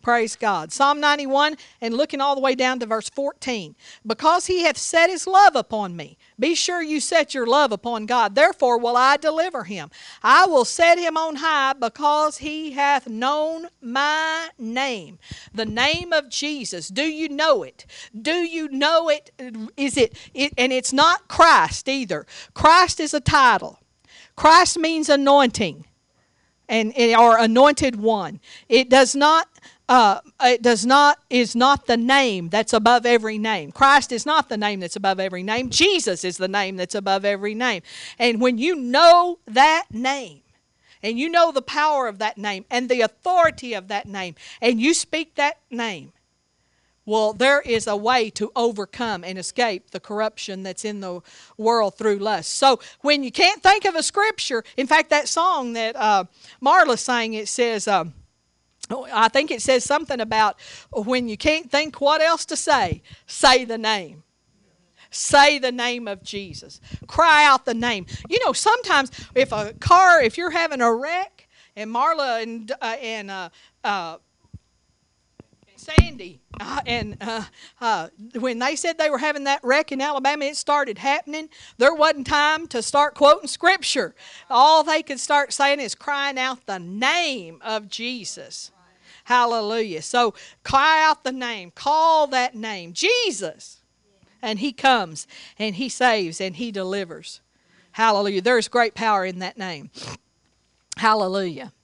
[0.00, 0.72] Praise God.
[0.72, 3.74] Psalm 91 and looking all the way down to verse 14.
[4.06, 6.16] Because he hath set his love upon me.
[6.38, 8.34] Be sure you set your love upon God.
[8.34, 9.90] Therefore will I deliver him.
[10.22, 15.18] I will set him on high because he hath known my name.
[15.52, 16.88] The name of Jesus.
[16.88, 17.84] Do you know it?
[18.20, 19.32] Do you know it?
[19.76, 22.24] Is it, it and it's not Christ either.
[22.54, 23.80] Christ is a title.
[24.36, 25.84] Christ means anointing
[26.68, 28.40] and or anointed one.
[28.68, 29.48] It does not
[29.88, 33.72] uh, it does not is not the name that's above every name.
[33.72, 35.70] Christ is not the name that's above every name.
[35.70, 37.82] Jesus is the name that's above every name.
[38.18, 40.42] And when you know that name,
[41.02, 44.80] and you know the power of that name and the authority of that name, and
[44.80, 46.12] you speak that name,
[47.06, 51.22] well, there is a way to overcome and escape the corruption that's in the
[51.56, 52.54] world through lust.
[52.54, 56.24] So when you can't think of a scripture, in fact, that song that uh,
[56.62, 57.88] Marla sang, it says.
[57.88, 58.12] Um,
[58.90, 60.58] I think it says something about
[60.92, 64.22] when you can't think what else to say, say the name.
[65.10, 66.80] Say the name of Jesus.
[67.06, 68.06] Cry out the name.
[68.28, 72.96] You know, sometimes if a car, if you're having a wreck, and Marla and uh,
[73.00, 73.48] and uh,
[73.84, 74.18] uh,
[75.76, 77.44] Sandy uh, and uh,
[77.80, 81.48] uh, when they said they were having that wreck in Alabama, it started happening.
[81.78, 84.14] There wasn't time to start quoting scripture.
[84.50, 88.72] All they could start saying is crying out the name of Jesus.
[89.28, 90.00] Hallelujah.
[90.00, 90.32] So
[90.64, 93.82] cry out the name, call that name, Jesus.
[94.40, 95.26] And he comes
[95.58, 97.42] and he saves and he delivers.
[97.92, 98.40] Hallelujah.
[98.40, 99.90] There is great power in that name.
[100.96, 101.74] Hallelujah.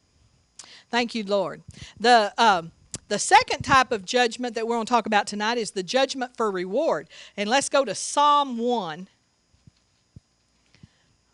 [0.90, 1.61] Thank you, Lord.
[2.00, 2.72] The um,
[3.09, 6.38] the second type of judgment that we're going to talk about tonight is the judgment
[6.38, 7.11] for reward.
[7.37, 9.07] And let's go to Psalm 1.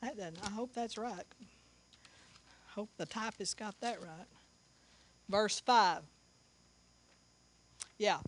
[0.02, 1.24] I hope that's right.
[2.70, 4.26] Hope the typist got that right
[5.30, 6.02] verse 5.
[7.98, 8.18] Yeah.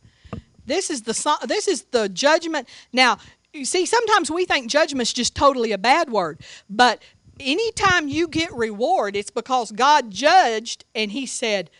[0.65, 2.69] This is the this is the judgment.
[2.93, 3.19] Now,
[3.53, 7.03] you see sometimes we think judgment's just totally a bad word, but
[7.41, 11.71] anytime you get reward, it's because God judged and he said,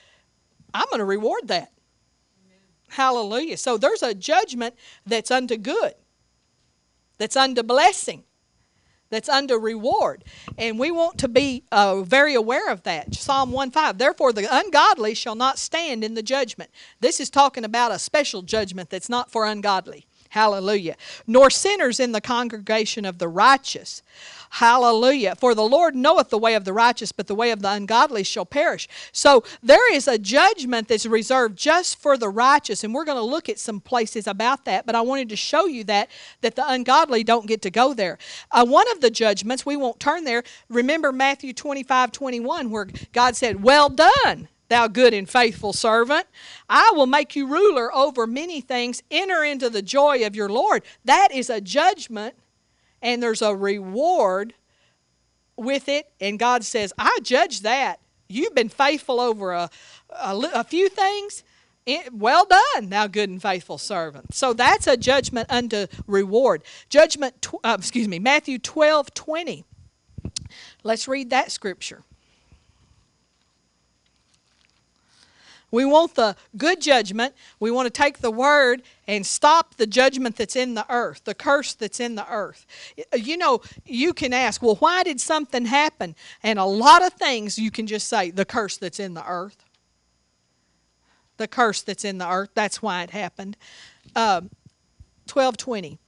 [0.75, 1.71] "I'm going to reward that."
[2.45, 2.59] Amen.
[2.89, 3.57] Hallelujah.
[3.57, 4.75] So there's a judgment
[5.07, 5.95] that's unto good.
[7.19, 8.25] That's unto blessing
[9.13, 10.25] that's under reward.
[10.57, 13.15] And we want to be uh, very aware of that.
[13.15, 13.99] Psalm 1:5.
[13.99, 16.71] Therefore, the ungodly shall not stand in the judgment.
[17.01, 20.07] This is talking about a special judgment that's not for ungodly.
[20.33, 20.97] Hallelujah.
[21.27, 24.03] Nor sinners in the congregation of the righteous.
[24.49, 25.35] Hallelujah.
[25.37, 28.23] For the Lord knoweth the way of the righteous, but the way of the ungodly
[28.23, 28.89] shall perish.
[29.13, 33.23] So there is a judgment that's reserved just for the righteous, and we're going to
[33.23, 36.67] look at some places about that, but I wanted to show you that, that the
[36.67, 38.17] ungodly don't get to go there.
[38.51, 43.37] Uh, one of the judgments, we won't turn there, remember Matthew 25, 21, where God
[43.37, 46.27] said, Well done thou good and faithful servant.
[46.69, 49.03] I will make you ruler over many things.
[49.11, 50.83] Enter into the joy of your Lord.
[51.05, 52.35] That is a judgment,
[53.01, 54.55] and there's a reward
[55.57, 56.11] with it.
[56.21, 58.01] And God says, I judge that.
[58.29, 59.71] You've been faithful over a,
[60.11, 61.45] a, a few things.
[61.85, 64.35] It, well done, thou good and faithful servant.
[64.35, 66.63] So that's a judgment unto reward.
[66.89, 69.65] Judgment, tw- uh, excuse me, Matthew 12 20.
[70.85, 72.05] Let's read that scripture.
[75.73, 77.35] We want the good judgment.
[77.59, 81.35] We want to take the word and stop the judgment that's in the earth, the
[81.35, 82.67] curse that's in the earth.
[83.15, 86.15] You know, you can ask, well, why did something happen?
[86.43, 89.65] And a lot of things you can just say, the curse that's in the earth.
[91.39, 93.57] The curse that's in the earth, that's why it happened.
[94.15, 94.43] Uh,
[95.33, 95.99] 1220.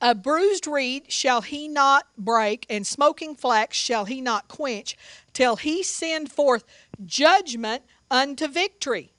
[0.00, 4.96] A bruised reed shall he not break, and smoking flax shall he not quench,
[5.32, 6.64] till he send forth
[7.04, 7.82] judgment
[8.12, 9.10] unto victory.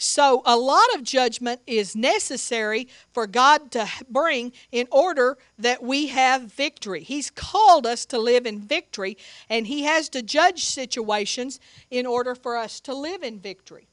[0.00, 6.06] So, a lot of judgment is necessary for God to bring in order that we
[6.06, 7.02] have victory.
[7.02, 9.16] He's called us to live in victory,
[9.50, 11.58] and He has to judge situations
[11.90, 13.88] in order for us to live in victory.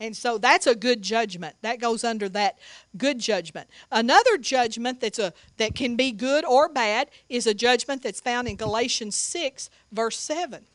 [0.00, 1.56] And so that's a good judgment.
[1.62, 2.58] That goes under that
[2.98, 3.68] good judgment.
[3.90, 8.48] Another judgment that's a that can be good or bad is a judgment that's found
[8.48, 10.66] in Galatians 6 verse 7.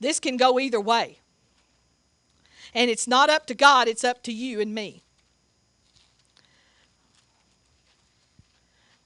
[0.00, 1.20] This can go either way.
[2.74, 5.02] And it's not up to God, it's up to you and me.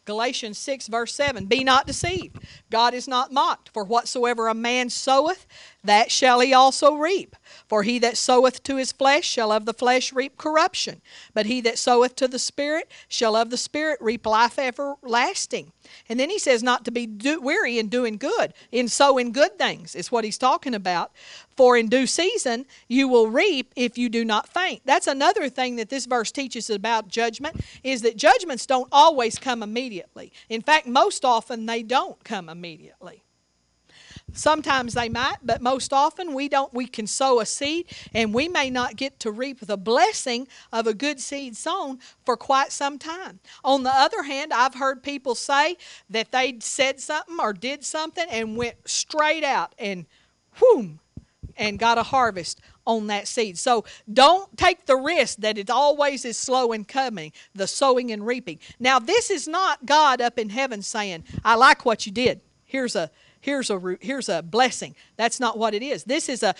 [0.04, 2.38] Galatians 6, verse 7 Be not deceived.
[2.70, 3.70] God is not mocked.
[3.72, 5.46] For whatsoever a man soweth,
[5.84, 7.36] that shall he also reap.
[7.68, 11.00] For he that soweth to his flesh shall of the flesh reap corruption.
[11.34, 15.72] But he that soweth to the Spirit shall of the Spirit reap life everlasting.
[16.08, 19.58] And then he says not to be do- weary in doing good, in sowing good
[19.58, 21.12] things, is what he's talking about.
[21.56, 24.82] For in due season you will reap if you do not faint.
[24.84, 29.62] That's another thing that this verse teaches about judgment is that judgments don't always come
[29.62, 30.32] immediately.
[30.48, 33.22] In fact, most often they don't come immediately.
[34.32, 38.48] Sometimes they might, but most often we don't we can sow a seed and we
[38.48, 42.98] may not get to reap the blessing of a good seed sown for quite some
[42.98, 43.40] time.
[43.64, 45.76] On the other hand, I've heard people say
[46.10, 50.06] that they said something or did something and went straight out and
[50.54, 51.00] whoom
[51.56, 53.58] and got a harvest on that seed.
[53.58, 58.26] So don't take the risk that it always is slow in coming, the sowing and
[58.26, 58.58] reaping.
[58.80, 62.40] Now this is not God up in heaven saying, "I like what you did.
[62.64, 63.10] Here's a
[63.42, 66.04] here's a here's a blessing." That's not what it is.
[66.04, 66.54] This is a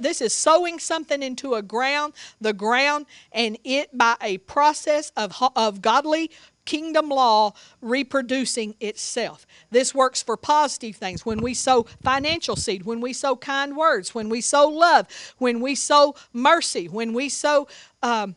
[0.00, 5.36] this is sowing something into a ground, the ground and it by a process of
[5.54, 6.30] of godly
[6.68, 9.46] kingdom law reproducing itself.
[9.70, 11.24] This works for positive things.
[11.24, 15.06] When we sow financial seed, when we sow kind words, when we sow love,
[15.38, 17.68] when we sow mercy, when we sow
[18.02, 18.36] um,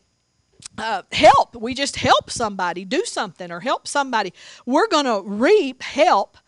[0.78, 4.32] uh, help, we just help somebody do something or help somebody.
[4.64, 6.38] We're going to reap help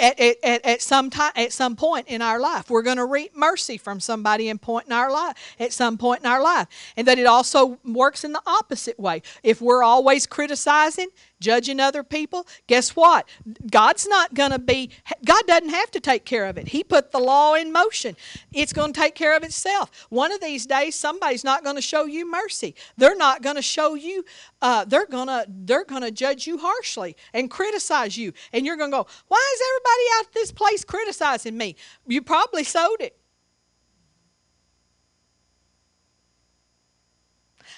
[0.00, 2.70] at, at, at, some time at some point in our life.
[2.70, 6.20] We're going to reap mercy from somebody in point in our life at some point
[6.20, 6.68] in our life.
[6.96, 9.22] And that it also works in the opposite way.
[9.42, 11.08] If we're always criticizing
[11.40, 13.28] judging other people, guess what?
[13.70, 14.90] God's not going to be,
[15.24, 16.68] God doesn't have to take care of it.
[16.68, 18.16] He put the law in motion.
[18.52, 20.06] It's going to take care of itself.
[20.10, 22.74] One of these days, somebody's not going to show you mercy.
[22.96, 24.24] They're not going to show you,
[24.62, 28.32] uh, they're going to they're going to judge you harshly and criticize you.
[28.52, 31.76] And you're going to go, why is everybody out this place criticizing me?
[32.06, 33.19] You probably sowed it.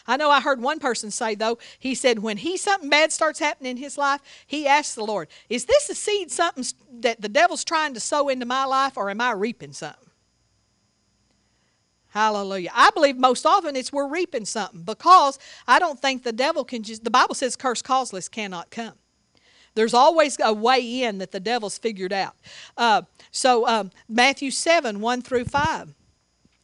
[0.07, 3.39] I know I heard one person say, though, he said when he something bad starts
[3.39, 6.65] happening in his life, he asks the Lord, Is this a seed something
[7.01, 10.11] that the devil's trying to sow into my life, or am I reaping something?
[12.09, 12.71] Hallelujah.
[12.75, 16.83] I believe most often it's we're reaping something because I don't think the devil can
[16.83, 18.95] just, the Bible says curse causeless cannot come.
[19.75, 22.37] There's always a way in that the devil's figured out.
[22.77, 25.95] Uh, so, um, Matthew 7 1 through 5.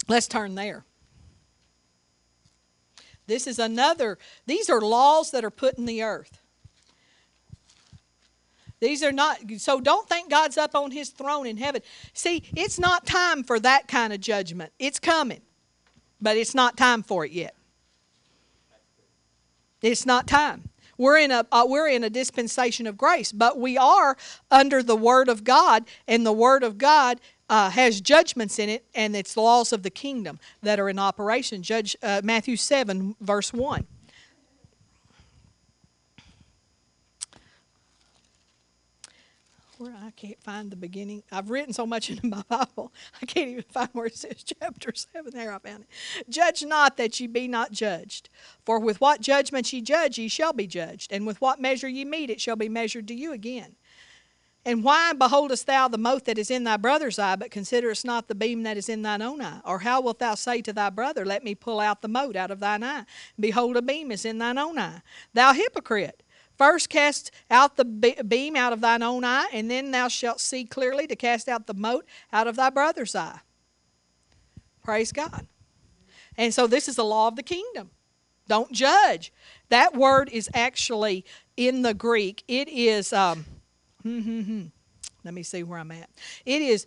[0.06, 0.84] Let's turn there.
[3.28, 6.40] This is another, these are laws that are put in the earth.
[8.80, 11.82] These are not, so don't think God's up on his throne in heaven.
[12.14, 14.72] See, it's not time for that kind of judgment.
[14.78, 15.42] It's coming,
[16.20, 17.54] but it's not time for it yet.
[19.82, 20.70] It's not time.
[20.96, 24.16] We're in a uh, we're in a dispensation of grace, but we are
[24.50, 28.84] under the word of God, and the word of God uh, has judgments in it,
[28.94, 31.62] and it's laws of the kingdom that are in operation.
[31.62, 33.86] Judge uh, Matthew seven verse one.
[39.78, 41.22] where I can't find the beginning.
[41.30, 42.92] I've written so much in my Bible,
[43.22, 45.32] I can't even find where it says chapter 7.
[45.32, 46.28] There, I found it.
[46.28, 48.28] Judge not that ye be not judged.
[48.64, 51.12] For with what judgment ye judge, ye shall be judged.
[51.12, 53.76] And with what measure ye meet, it shall be measured to you again.
[54.68, 58.28] And why beholdest thou the mote that is in thy brother's eye, but considerest not
[58.28, 59.62] the beam that is in thine own eye?
[59.64, 62.50] Or how wilt thou say to thy brother, Let me pull out the mote out
[62.50, 63.06] of thine eye?
[63.40, 65.00] Behold, a beam is in thine own eye.
[65.32, 66.22] Thou hypocrite!
[66.58, 70.66] First cast out the beam out of thine own eye, and then thou shalt see
[70.66, 73.40] clearly to cast out the mote out of thy brother's eye.
[74.84, 75.46] Praise God.
[76.36, 77.88] And so this is the law of the kingdom.
[78.46, 79.32] Don't judge.
[79.70, 81.24] That word is actually
[81.56, 82.44] in the Greek.
[82.48, 83.46] It is, um,
[84.04, 86.10] let me see where I'm at.
[86.46, 86.86] It is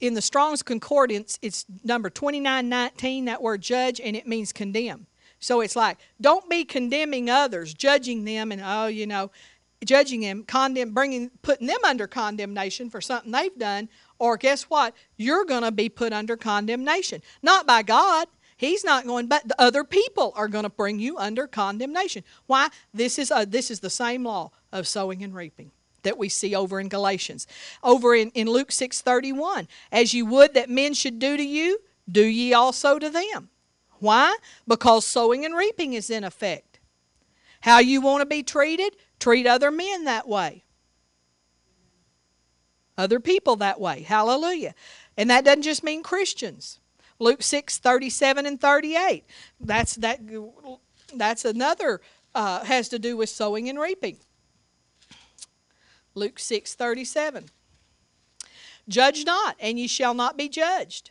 [0.00, 5.06] in the Strong's Concordance, it's number 2919, that word judge, and it means condemn.
[5.38, 9.30] So it's like, don't be condemning others, judging them, and oh, you know,
[9.84, 13.88] judging them, condemn, bringing, putting them under condemnation for something they've done.
[14.18, 14.94] Or guess what?
[15.16, 18.28] You're going to be put under condemnation, not by God.
[18.58, 22.24] He's not going, but the other people are going to bring you under condemnation.
[22.46, 22.68] Why?
[22.94, 25.70] This is a, this is the same law of sowing and reaping
[26.02, 27.46] that we see over in Galatians.
[27.82, 31.78] Over in, in Luke 6:31, as you would that men should do to you,
[32.10, 33.50] do ye also to them.
[33.98, 34.36] Why?
[34.66, 36.78] Because sowing and reaping is in effect.
[37.60, 40.64] How you want to be treated, treat other men that way.
[42.98, 44.02] Other people that way.
[44.02, 44.74] Hallelujah.
[45.16, 46.80] And that doesn't just mean Christians.
[47.18, 49.24] Luke 6, 37 and 38.
[49.60, 50.20] That's that
[51.14, 52.00] that's another
[52.34, 54.18] uh, has to do with sowing and reaping.
[56.16, 57.44] Luke 6, 37.
[58.88, 61.10] Judge not, and ye shall not be judged.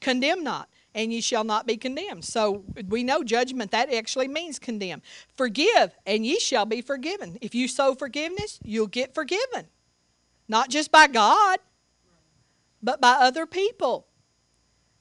[0.00, 2.24] Condemn not, and ye shall not be condemned.
[2.24, 5.02] So we know judgment, that actually means condemn.
[5.36, 7.36] Forgive, and ye shall be forgiven.
[7.40, 9.66] If you sow forgiveness, you'll get forgiven.
[10.46, 11.58] Not just by God,
[12.82, 14.06] but by other people.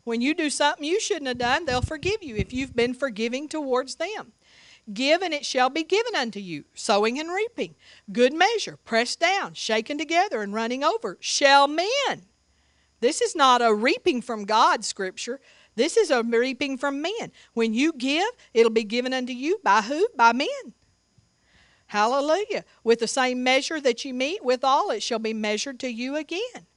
[0.03, 3.47] When you do something you shouldn't have done, they'll forgive you if you've been forgiving
[3.47, 4.33] towards them.
[4.91, 6.65] Give, and it shall be given unto you.
[6.73, 7.75] Sowing and reaping.
[8.11, 11.17] Good measure, pressed down, shaken together, and running over.
[11.21, 12.25] Shall men.
[12.99, 15.39] This is not a reaping from God scripture.
[15.75, 17.31] This is a reaping from men.
[17.53, 20.07] When you give, it'll be given unto you by who?
[20.15, 20.73] By men.
[21.87, 22.65] Hallelujah.
[22.83, 26.15] With the same measure that you meet with all, it shall be measured to you
[26.15, 26.67] again.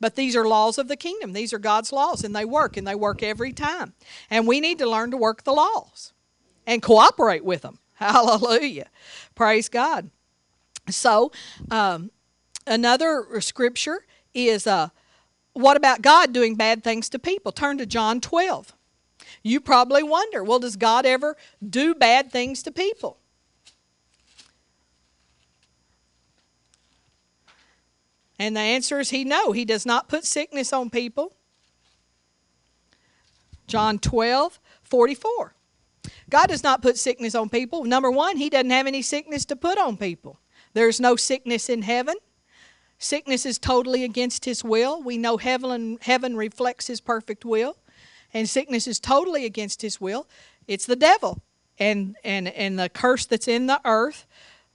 [0.00, 1.32] But these are laws of the kingdom.
[1.32, 3.94] These are God's laws, and they work, and they work every time.
[4.28, 6.12] And we need to learn to work the laws
[6.66, 7.78] and cooperate with them.
[7.94, 8.88] Hallelujah.
[9.34, 10.10] Praise God.
[10.88, 11.32] So,
[11.70, 12.10] um,
[12.66, 14.04] another scripture
[14.34, 14.88] is uh,
[15.52, 17.52] what about God doing bad things to people?
[17.52, 18.74] Turn to John 12.
[19.42, 21.36] You probably wonder, well, does God ever
[21.66, 23.18] do bad things to people?
[28.38, 31.34] And the answer is he no, he does not put sickness on people.
[33.68, 35.54] John 12, 44.
[36.32, 37.84] God does not put sickness on people.
[37.84, 40.40] Number one, he doesn't have any sickness to put on people.
[40.72, 42.14] There's no sickness in heaven.
[42.96, 45.02] Sickness is totally against his will.
[45.02, 47.76] We know heaven, heaven reflects his perfect will,
[48.32, 50.26] and sickness is totally against his will.
[50.66, 51.42] It's the devil
[51.78, 54.26] and, and, and the curse that's in the earth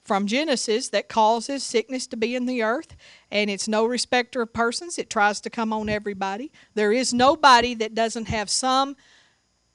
[0.04, 2.96] from Genesis that causes sickness to be in the earth,
[3.32, 5.00] and it's no respecter of persons.
[5.00, 6.52] It tries to come on everybody.
[6.76, 8.96] There is nobody that doesn't have some,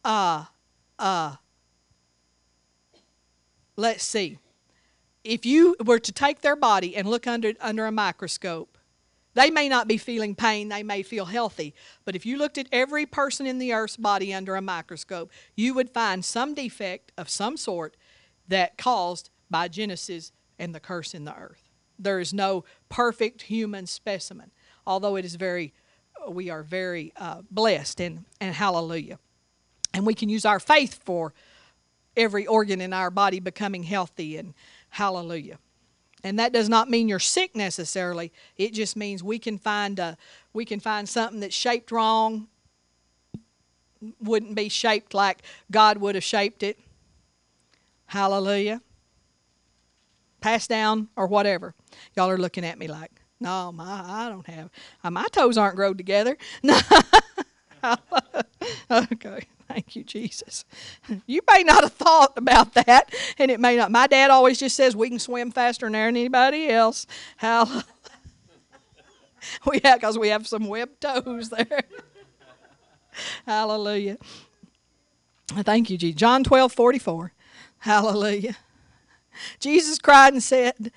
[0.04, 0.44] uh,
[0.96, 1.34] uh,
[3.76, 4.38] let's see,
[5.24, 8.76] if you were to take their body and look under, under a microscope,
[9.34, 11.74] they may not be feeling pain, they may feel healthy.
[12.04, 15.74] But if you looked at every person in the earth's body under a microscope, you
[15.74, 17.96] would find some defect of some sort
[18.48, 21.68] that caused by Genesis and the curse in the earth.
[21.98, 24.50] There is no perfect human specimen,
[24.86, 25.72] although it is very,
[26.28, 29.18] we are very uh, blessed and, and hallelujah.
[29.94, 31.32] And we can use our faith for
[32.16, 34.54] every organ in our body becoming healthy and
[34.92, 35.58] Hallelujah.
[36.22, 38.30] And that does not mean you're sick necessarily.
[38.58, 40.18] It just means we can find a,
[40.52, 42.46] we can find something that's shaped wrong,
[44.20, 46.78] wouldn't be shaped like God would have shaped it.
[48.04, 48.82] Hallelujah.
[50.42, 51.74] Passed down or whatever.
[52.14, 54.68] Y'all are looking at me like, no, my I don't have
[55.10, 56.36] my toes aren't growed together.
[56.62, 56.78] No.
[58.90, 59.46] okay.
[59.72, 60.66] Thank you, Jesus.
[61.26, 63.90] You may not have thought about that, and it may not.
[63.90, 67.06] My dad always just says we can swim faster than anybody else.
[67.38, 67.64] How?
[69.66, 71.84] we have because we have some webbed toes there.
[73.46, 74.18] Hallelujah.
[75.48, 76.18] Thank you, Jesus.
[76.18, 77.32] John 12, 44.
[77.78, 78.56] Hallelujah.
[79.58, 80.92] Jesus cried and said,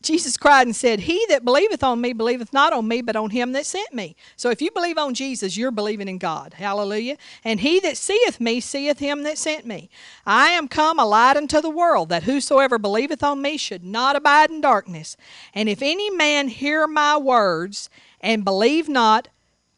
[0.00, 3.30] Jesus cried and said, He that believeth on me believeth not on me, but on
[3.30, 4.14] him that sent me.
[4.36, 6.54] So if you believe on Jesus, you're believing in God.
[6.54, 7.16] Hallelujah.
[7.42, 9.90] And he that seeth me seeth him that sent me.
[10.24, 14.14] I am come a light unto the world, that whosoever believeth on me should not
[14.14, 15.16] abide in darkness.
[15.52, 17.90] And if any man hear my words
[18.20, 19.28] and believe not,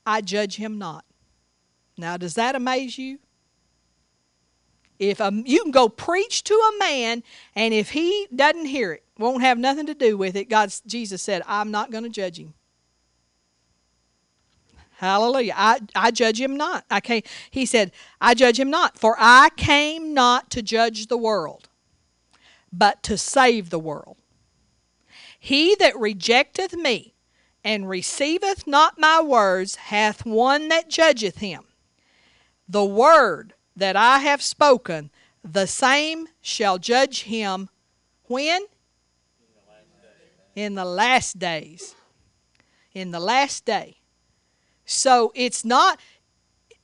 [0.05, 1.07] I judge him not.
[1.97, 3.21] Now, does that amaze you?
[5.01, 7.22] If a, you can go preach to a man,
[7.57, 11.22] and if he doesn't hear it, won't have nothing to do with it, God, Jesus
[11.22, 12.53] said, I'm not going to judge him.
[14.98, 15.55] Hallelujah.
[15.57, 16.84] I, I judge him not.
[16.90, 21.16] I can't, he said, I judge him not, for I came not to judge the
[21.16, 21.70] world,
[22.70, 24.18] but to save the world.
[25.38, 27.14] He that rejecteth me
[27.64, 31.62] and receiveth not my words hath one that judgeth him.
[32.68, 35.11] The word that I have spoken,
[35.43, 37.70] the same shall judge him
[38.24, 38.62] when?
[40.55, 41.95] In the last days.
[42.93, 43.97] In the last day.
[44.85, 45.99] So it's not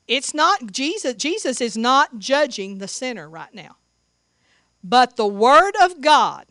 [0.09, 3.77] it's not Jesus Jesus is not judging the sinner right now.
[4.83, 6.47] But the word of God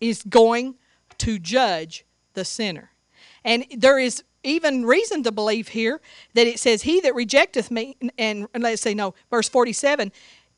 [0.00, 0.74] is going
[1.18, 2.04] to judge
[2.34, 2.90] the sinner.
[3.44, 6.00] And there is even reason to believe here
[6.34, 10.12] that it says, He that rejecteth me, and, and let's say, no, verse 47,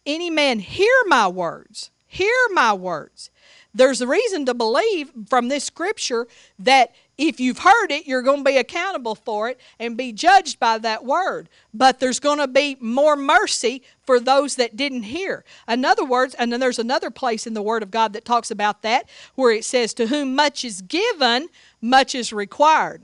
[0.06, 3.30] any man hear my words, hear my words.
[3.72, 6.26] There's a reason to believe from this scripture
[6.58, 10.58] that if you've heard it, you're going to be accountable for it and be judged
[10.58, 11.48] by that word.
[11.72, 15.44] But there's going to be more mercy for those that didn't hear.
[15.68, 18.50] In other words, and then there's another place in the Word of God that talks
[18.50, 21.48] about that where it says, To whom much is given,
[21.80, 23.02] much is required.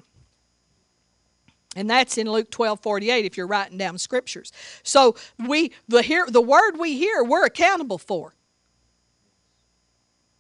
[1.76, 4.50] And that's in Luke 12 48 if you're writing down scriptures.
[4.82, 5.14] So
[5.46, 8.32] we the hear the word we hear, we're accountable for.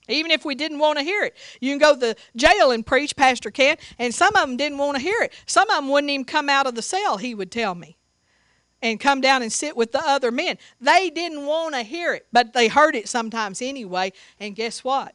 [0.08, 1.36] Even if we didn't want to hear it.
[1.60, 4.78] You can go to the jail and preach, Pastor can, and some of them didn't
[4.78, 5.32] want to hear it.
[5.46, 7.96] Some of them wouldn't even come out of the cell, he would tell me,
[8.80, 10.58] and come down and sit with the other men.
[10.80, 14.12] They didn't want to hear it, but they heard it sometimes anyway.
[14.38, 15.14] And guess what?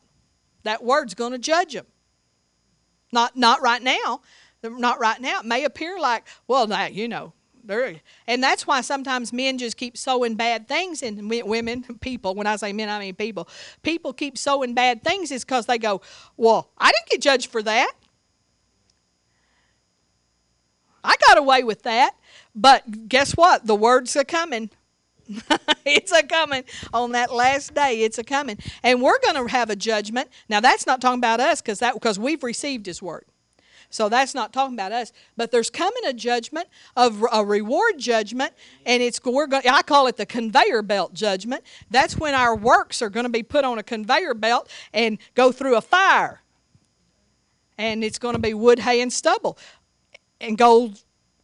[0.64, 1.86] That word's going to judge them.
[3.14, 4.22] Not, not right now,
[4.64, 5.40] not right now.
[5.40, 7.34] It may appear like, well, now, you know,
[8.28, 12.36] and that's why sometimes men just keep sowing bad things in women, people.
[12.36, 13.48] When I say men, I mean people.
[13.84, 16.02] People keep sowing bad things is because they go,
[16.38, 17.94] well, I didn't get judged for that.
[21.04, 22.16] I got away with that.
[22.54, 23.66] But guess what?
[23.66, 24.70] The words are coming.
[25.86, 28.02] it's a coming on that last day.
[28.02, 30.30] It's a coming, and we're going to have a judgment.
[30.50, 33.26] Now that's not talking about us because that because we've received His word.
[33.92, 35.14] So that's not talking about us.
[35.38, 38.54] But there's coming a judgment, of a reward judgment,
[38.86, 39.68] and it's we're going.
[39.70, 41.64] I call it the conveyor belt judgment.
[41.92, 45.52] That's when our works are going to be put on a conveyor belt and go
[45.52, 46.42] through a fire.
[47.78, 49.58] And it's going to be wood, hay, and stubble,
[50.40, 51.04] and gold,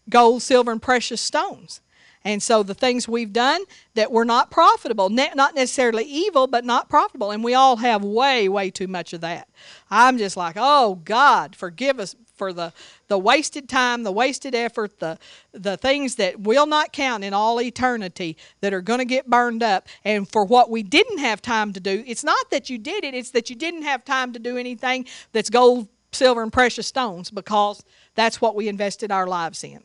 [0.10, 1.82] gold, silver, and precious stones.
[2.24, 6.90] And so the things we've done that were not profitable, not necessarily evil, but not
[6.90, 7.32] profitable.
[7.32, 9.48] And we all have way, way too much of that.
[9.90, 12.72] I'm just like, oh, God, forgive us for the,
[13.08, 15.18] the wasted time, the wasted effort, the,
[15.52, 19.64] the things that will not count in all eternity that are going to get burned
[19.64, 19.88] up.
[20.04, 23.14] And for what we didn't have time to do, it's not that you did it,
[23.14, 27.32] it's that you didn't have time to do anything that's gold, silver, and precious stones
[27.32, 27.84] because
[28.16, 29.82] that's what we invested our lives in.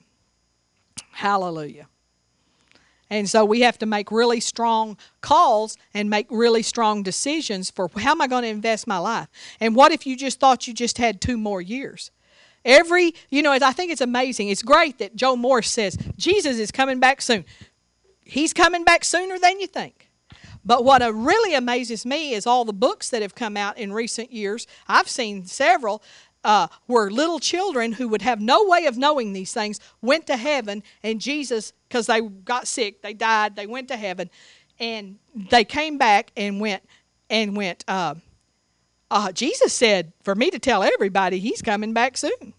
[1.13, 1.89] Hallelujah.
[3.13, 7.91] And so we have to make really strong calls and make really strong decisions for
[7.99, 9.29] how am I going to invest my life?
[9.61, 12.11] And what if you just thought you just had two more years?
[12.65, 14.49] Every, you know, I think it's amazing.
[14.49, 17.45] It's great that Joe Morris says Jesus is coming back soon.
[18.25, 20.09] He's coming back sooner than you think.
[20.65, 24.33] But what really amazes me is all the books that have come out in recent
[24.33, 24.67] years.
[24.87, 26.03] I've seen several
[26.45, 30.37] uh, where little children who would have no way of knowing these things went to
[30.37, 34.31] heaven, and Jesus, because they got sick, they died, they went to heaven,
[34.79, 35.19] and
[35.51, 36.83] they came back and went
[37.31, 37.85] and went.
[37.87, 38.17] Uh,
[39.13, 42.55] uh, Jesus said for me to tell everybody he's coming back soon.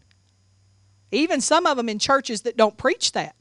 [1.11, 3.35] Even some of them in churches that don't preach that.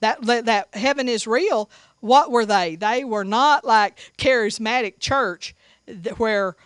[0.00, 2.76] That, that heaven is real, what were they?
[2.76, 5.54] They were not like charismatic church
[6.16, 6.56] where,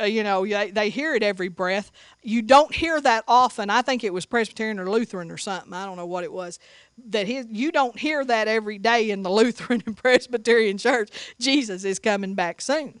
[0.00, 1.92] uh, you know, they, they hear it every breath.
[2.22, 3.68] You don't hear that often.
[3.68, 5.74] I think it was Presbyterian or Lutheran or something.
[5.74, 6.58] I don't know what it was.
[7.08, 11.10] That his, you don't hear that every day in the Lutheran and Presbyterian church.
[11.38, 13.00] Jesus is coming back soon.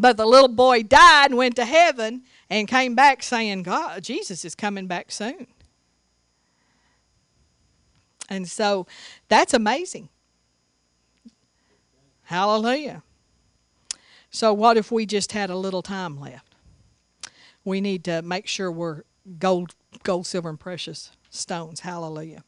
[0.00, 4.44] But the little boy died and went to heaven and came back saying, God, Jesus
[4.44, 5.46] is coming back soon.
[8.28, 8.86] And so
[9.28, 10.08] that's amazing.
[12.22, 13.02] Hallelujah.
[14.30, 16.50] So, what if we just had a little time left?
[17.64, 19.02] we need to make sure we're
[19.38, 21.80] gold, gold, silver, and precious stones.
[21.80, 22.44] Hallelujah.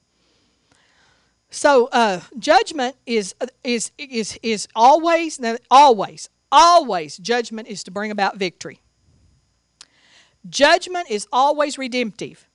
[1.51, 5.39] So uh, judgment is is is is always
[5.71, 8.81] always always judgment is to bring about victory.
[10.49, 12.47] Judgment is always redemptive.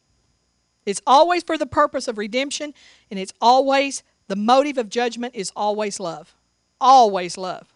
[0.85, 2.73] It's always for the purpose of redemption,
[3.11, 6.35] and it's always the motive of judgment is always love.
[6.79, 7.73] Always love.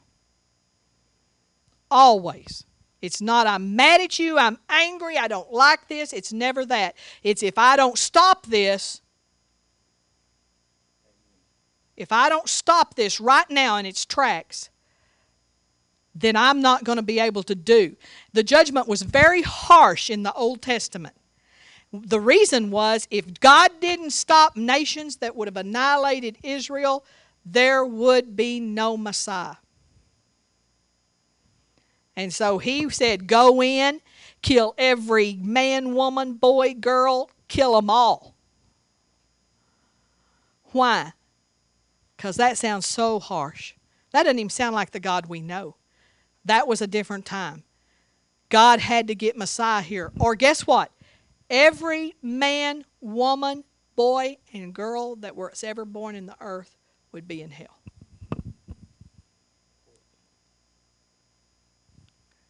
[1.89, 2.65] Always.
[3.01, 6.13] It's not, I'm mad at you, I'm angry, I don't like this.
[6.13, 6.95] It's never that.
[7.24, 9.01] It's if I don't stop this,
[11.97, 14.70] if I don't stop this right now in its tracks,
[16.14, 17.95] then I'm not going to be able to do.
[18.34, 21.16] The judgment was very harsh in the Old Testament.
[21.93, 27.05] The reason was if God didn't stop nations that would have annihilated Israel,
[27.45, 29.55] there would be no Messiah.
[32.16, 34.01] And so he said, Go in,
[34.41, 38.36] kill every man, woman, boy, girl, kill them all.
[40.72, 41.14] Why?
[42.16, 43.74] Because that sounds so harsh.
[44.12, 45.76] That doesn't even sound like the God we know.
[46.46, 47.64] That was a different time.
[48.50, 50.12] God had to get Messiah here.
[50.20, 50.92] Or guess what?
[51.50, 53.64] Every man, woman,
[53.96, 56.76] boy, and girl that was ever born in the earth
[57.12, 57.80] would be in hell.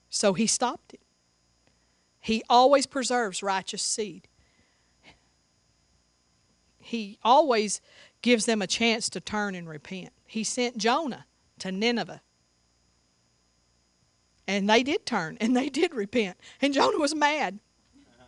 [0.10, 1.00] So he stopped it.
[2.20, 4.28] He always preserves righteous seed.
[6.80, 7.82] He always
[8.22, 10.12] gives them a chance to turn and repent.
[10.28, 11.26] He sent Jonah
[11.60, 12.22] to Nineveh.
[14.48, 16.38] And they did turn and they did repent.
[16.62, 17.60] And Jonah was mad.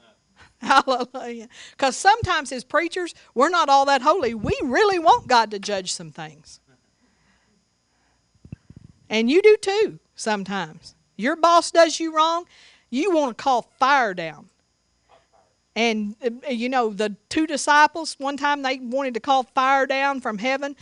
[0.62, 1.50] Hallelujah.
[1.72, 4.34] Because sometimes, as preachers, we're not all that holy.
[4.34, 6.62] We really want God to judge some things.
[9.10, 10.96] And you do too, sometimes.
[11.18, 12.46] Your boss does you wrong,
[12.90, 14.50] you want to call fire down.
[15.76, 20.22] And, uh, you know, the two disciples, one time they wanted to call fire down
[20.22, 20.76] from heaven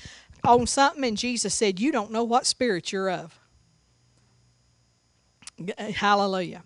[0.44, 3.40] on something, and Jesus said, You don't know what spirit you're of.
[5.78, 6.64] Hallelujah.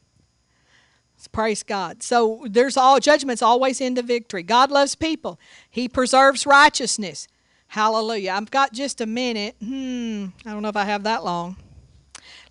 [1.32, 2.04] Praise God.
[2.04, 4.44] So there's all judgments always into victory.
[4.44, 5.40] God loves people.
[5.70, 7.28] He preserves righteousness.
[7.68, 8.32] Hallelujah.
[8.32, 9.56] I've got just a minute.
[9.60, 11.58] Hmm, I don't know if I have that long.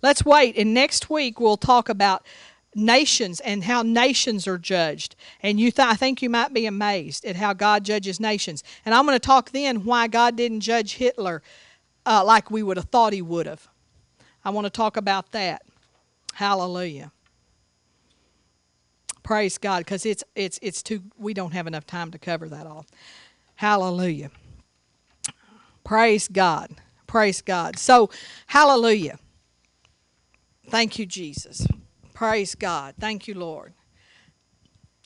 [0.01, 2.25] Let's wait, and next week we'll talk about
[2.75, 5.15] nations and how nations are judged.
[5.41, 8.63] And you th- I think you might be amazed at how God judges nations.
[8.85, 11.41] And I'm going to talk then why God didn't judge Hitler
[12.05, 13.67] uh, like we would have thought he would have.
[14.43, 15.63] I want to talk about that.
[16.35, 17.13] Hallelujah.
[19.23, 22.67] Praise God, because it's it's it's too we don't have enough time to cover that
[22.67, 22.85] all.
[23.55, 24.31] Hallelujah.
[25.85, 26.71] Praise God.
[27.07, 27.79] Praise God.
[27.79, 28.09] So,
[28.47, 29.17] hallelujah.
[30.69, 31.65] Thank you, Jesus.
[32.13, 32.95] Praise God.
[32.99, 33.73] Thank you, Lord.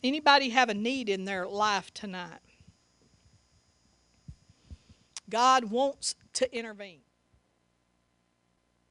[0.03, 2.39] Anybody have a need in their life tonight?
[5.29, 7.01] God wants to intervene.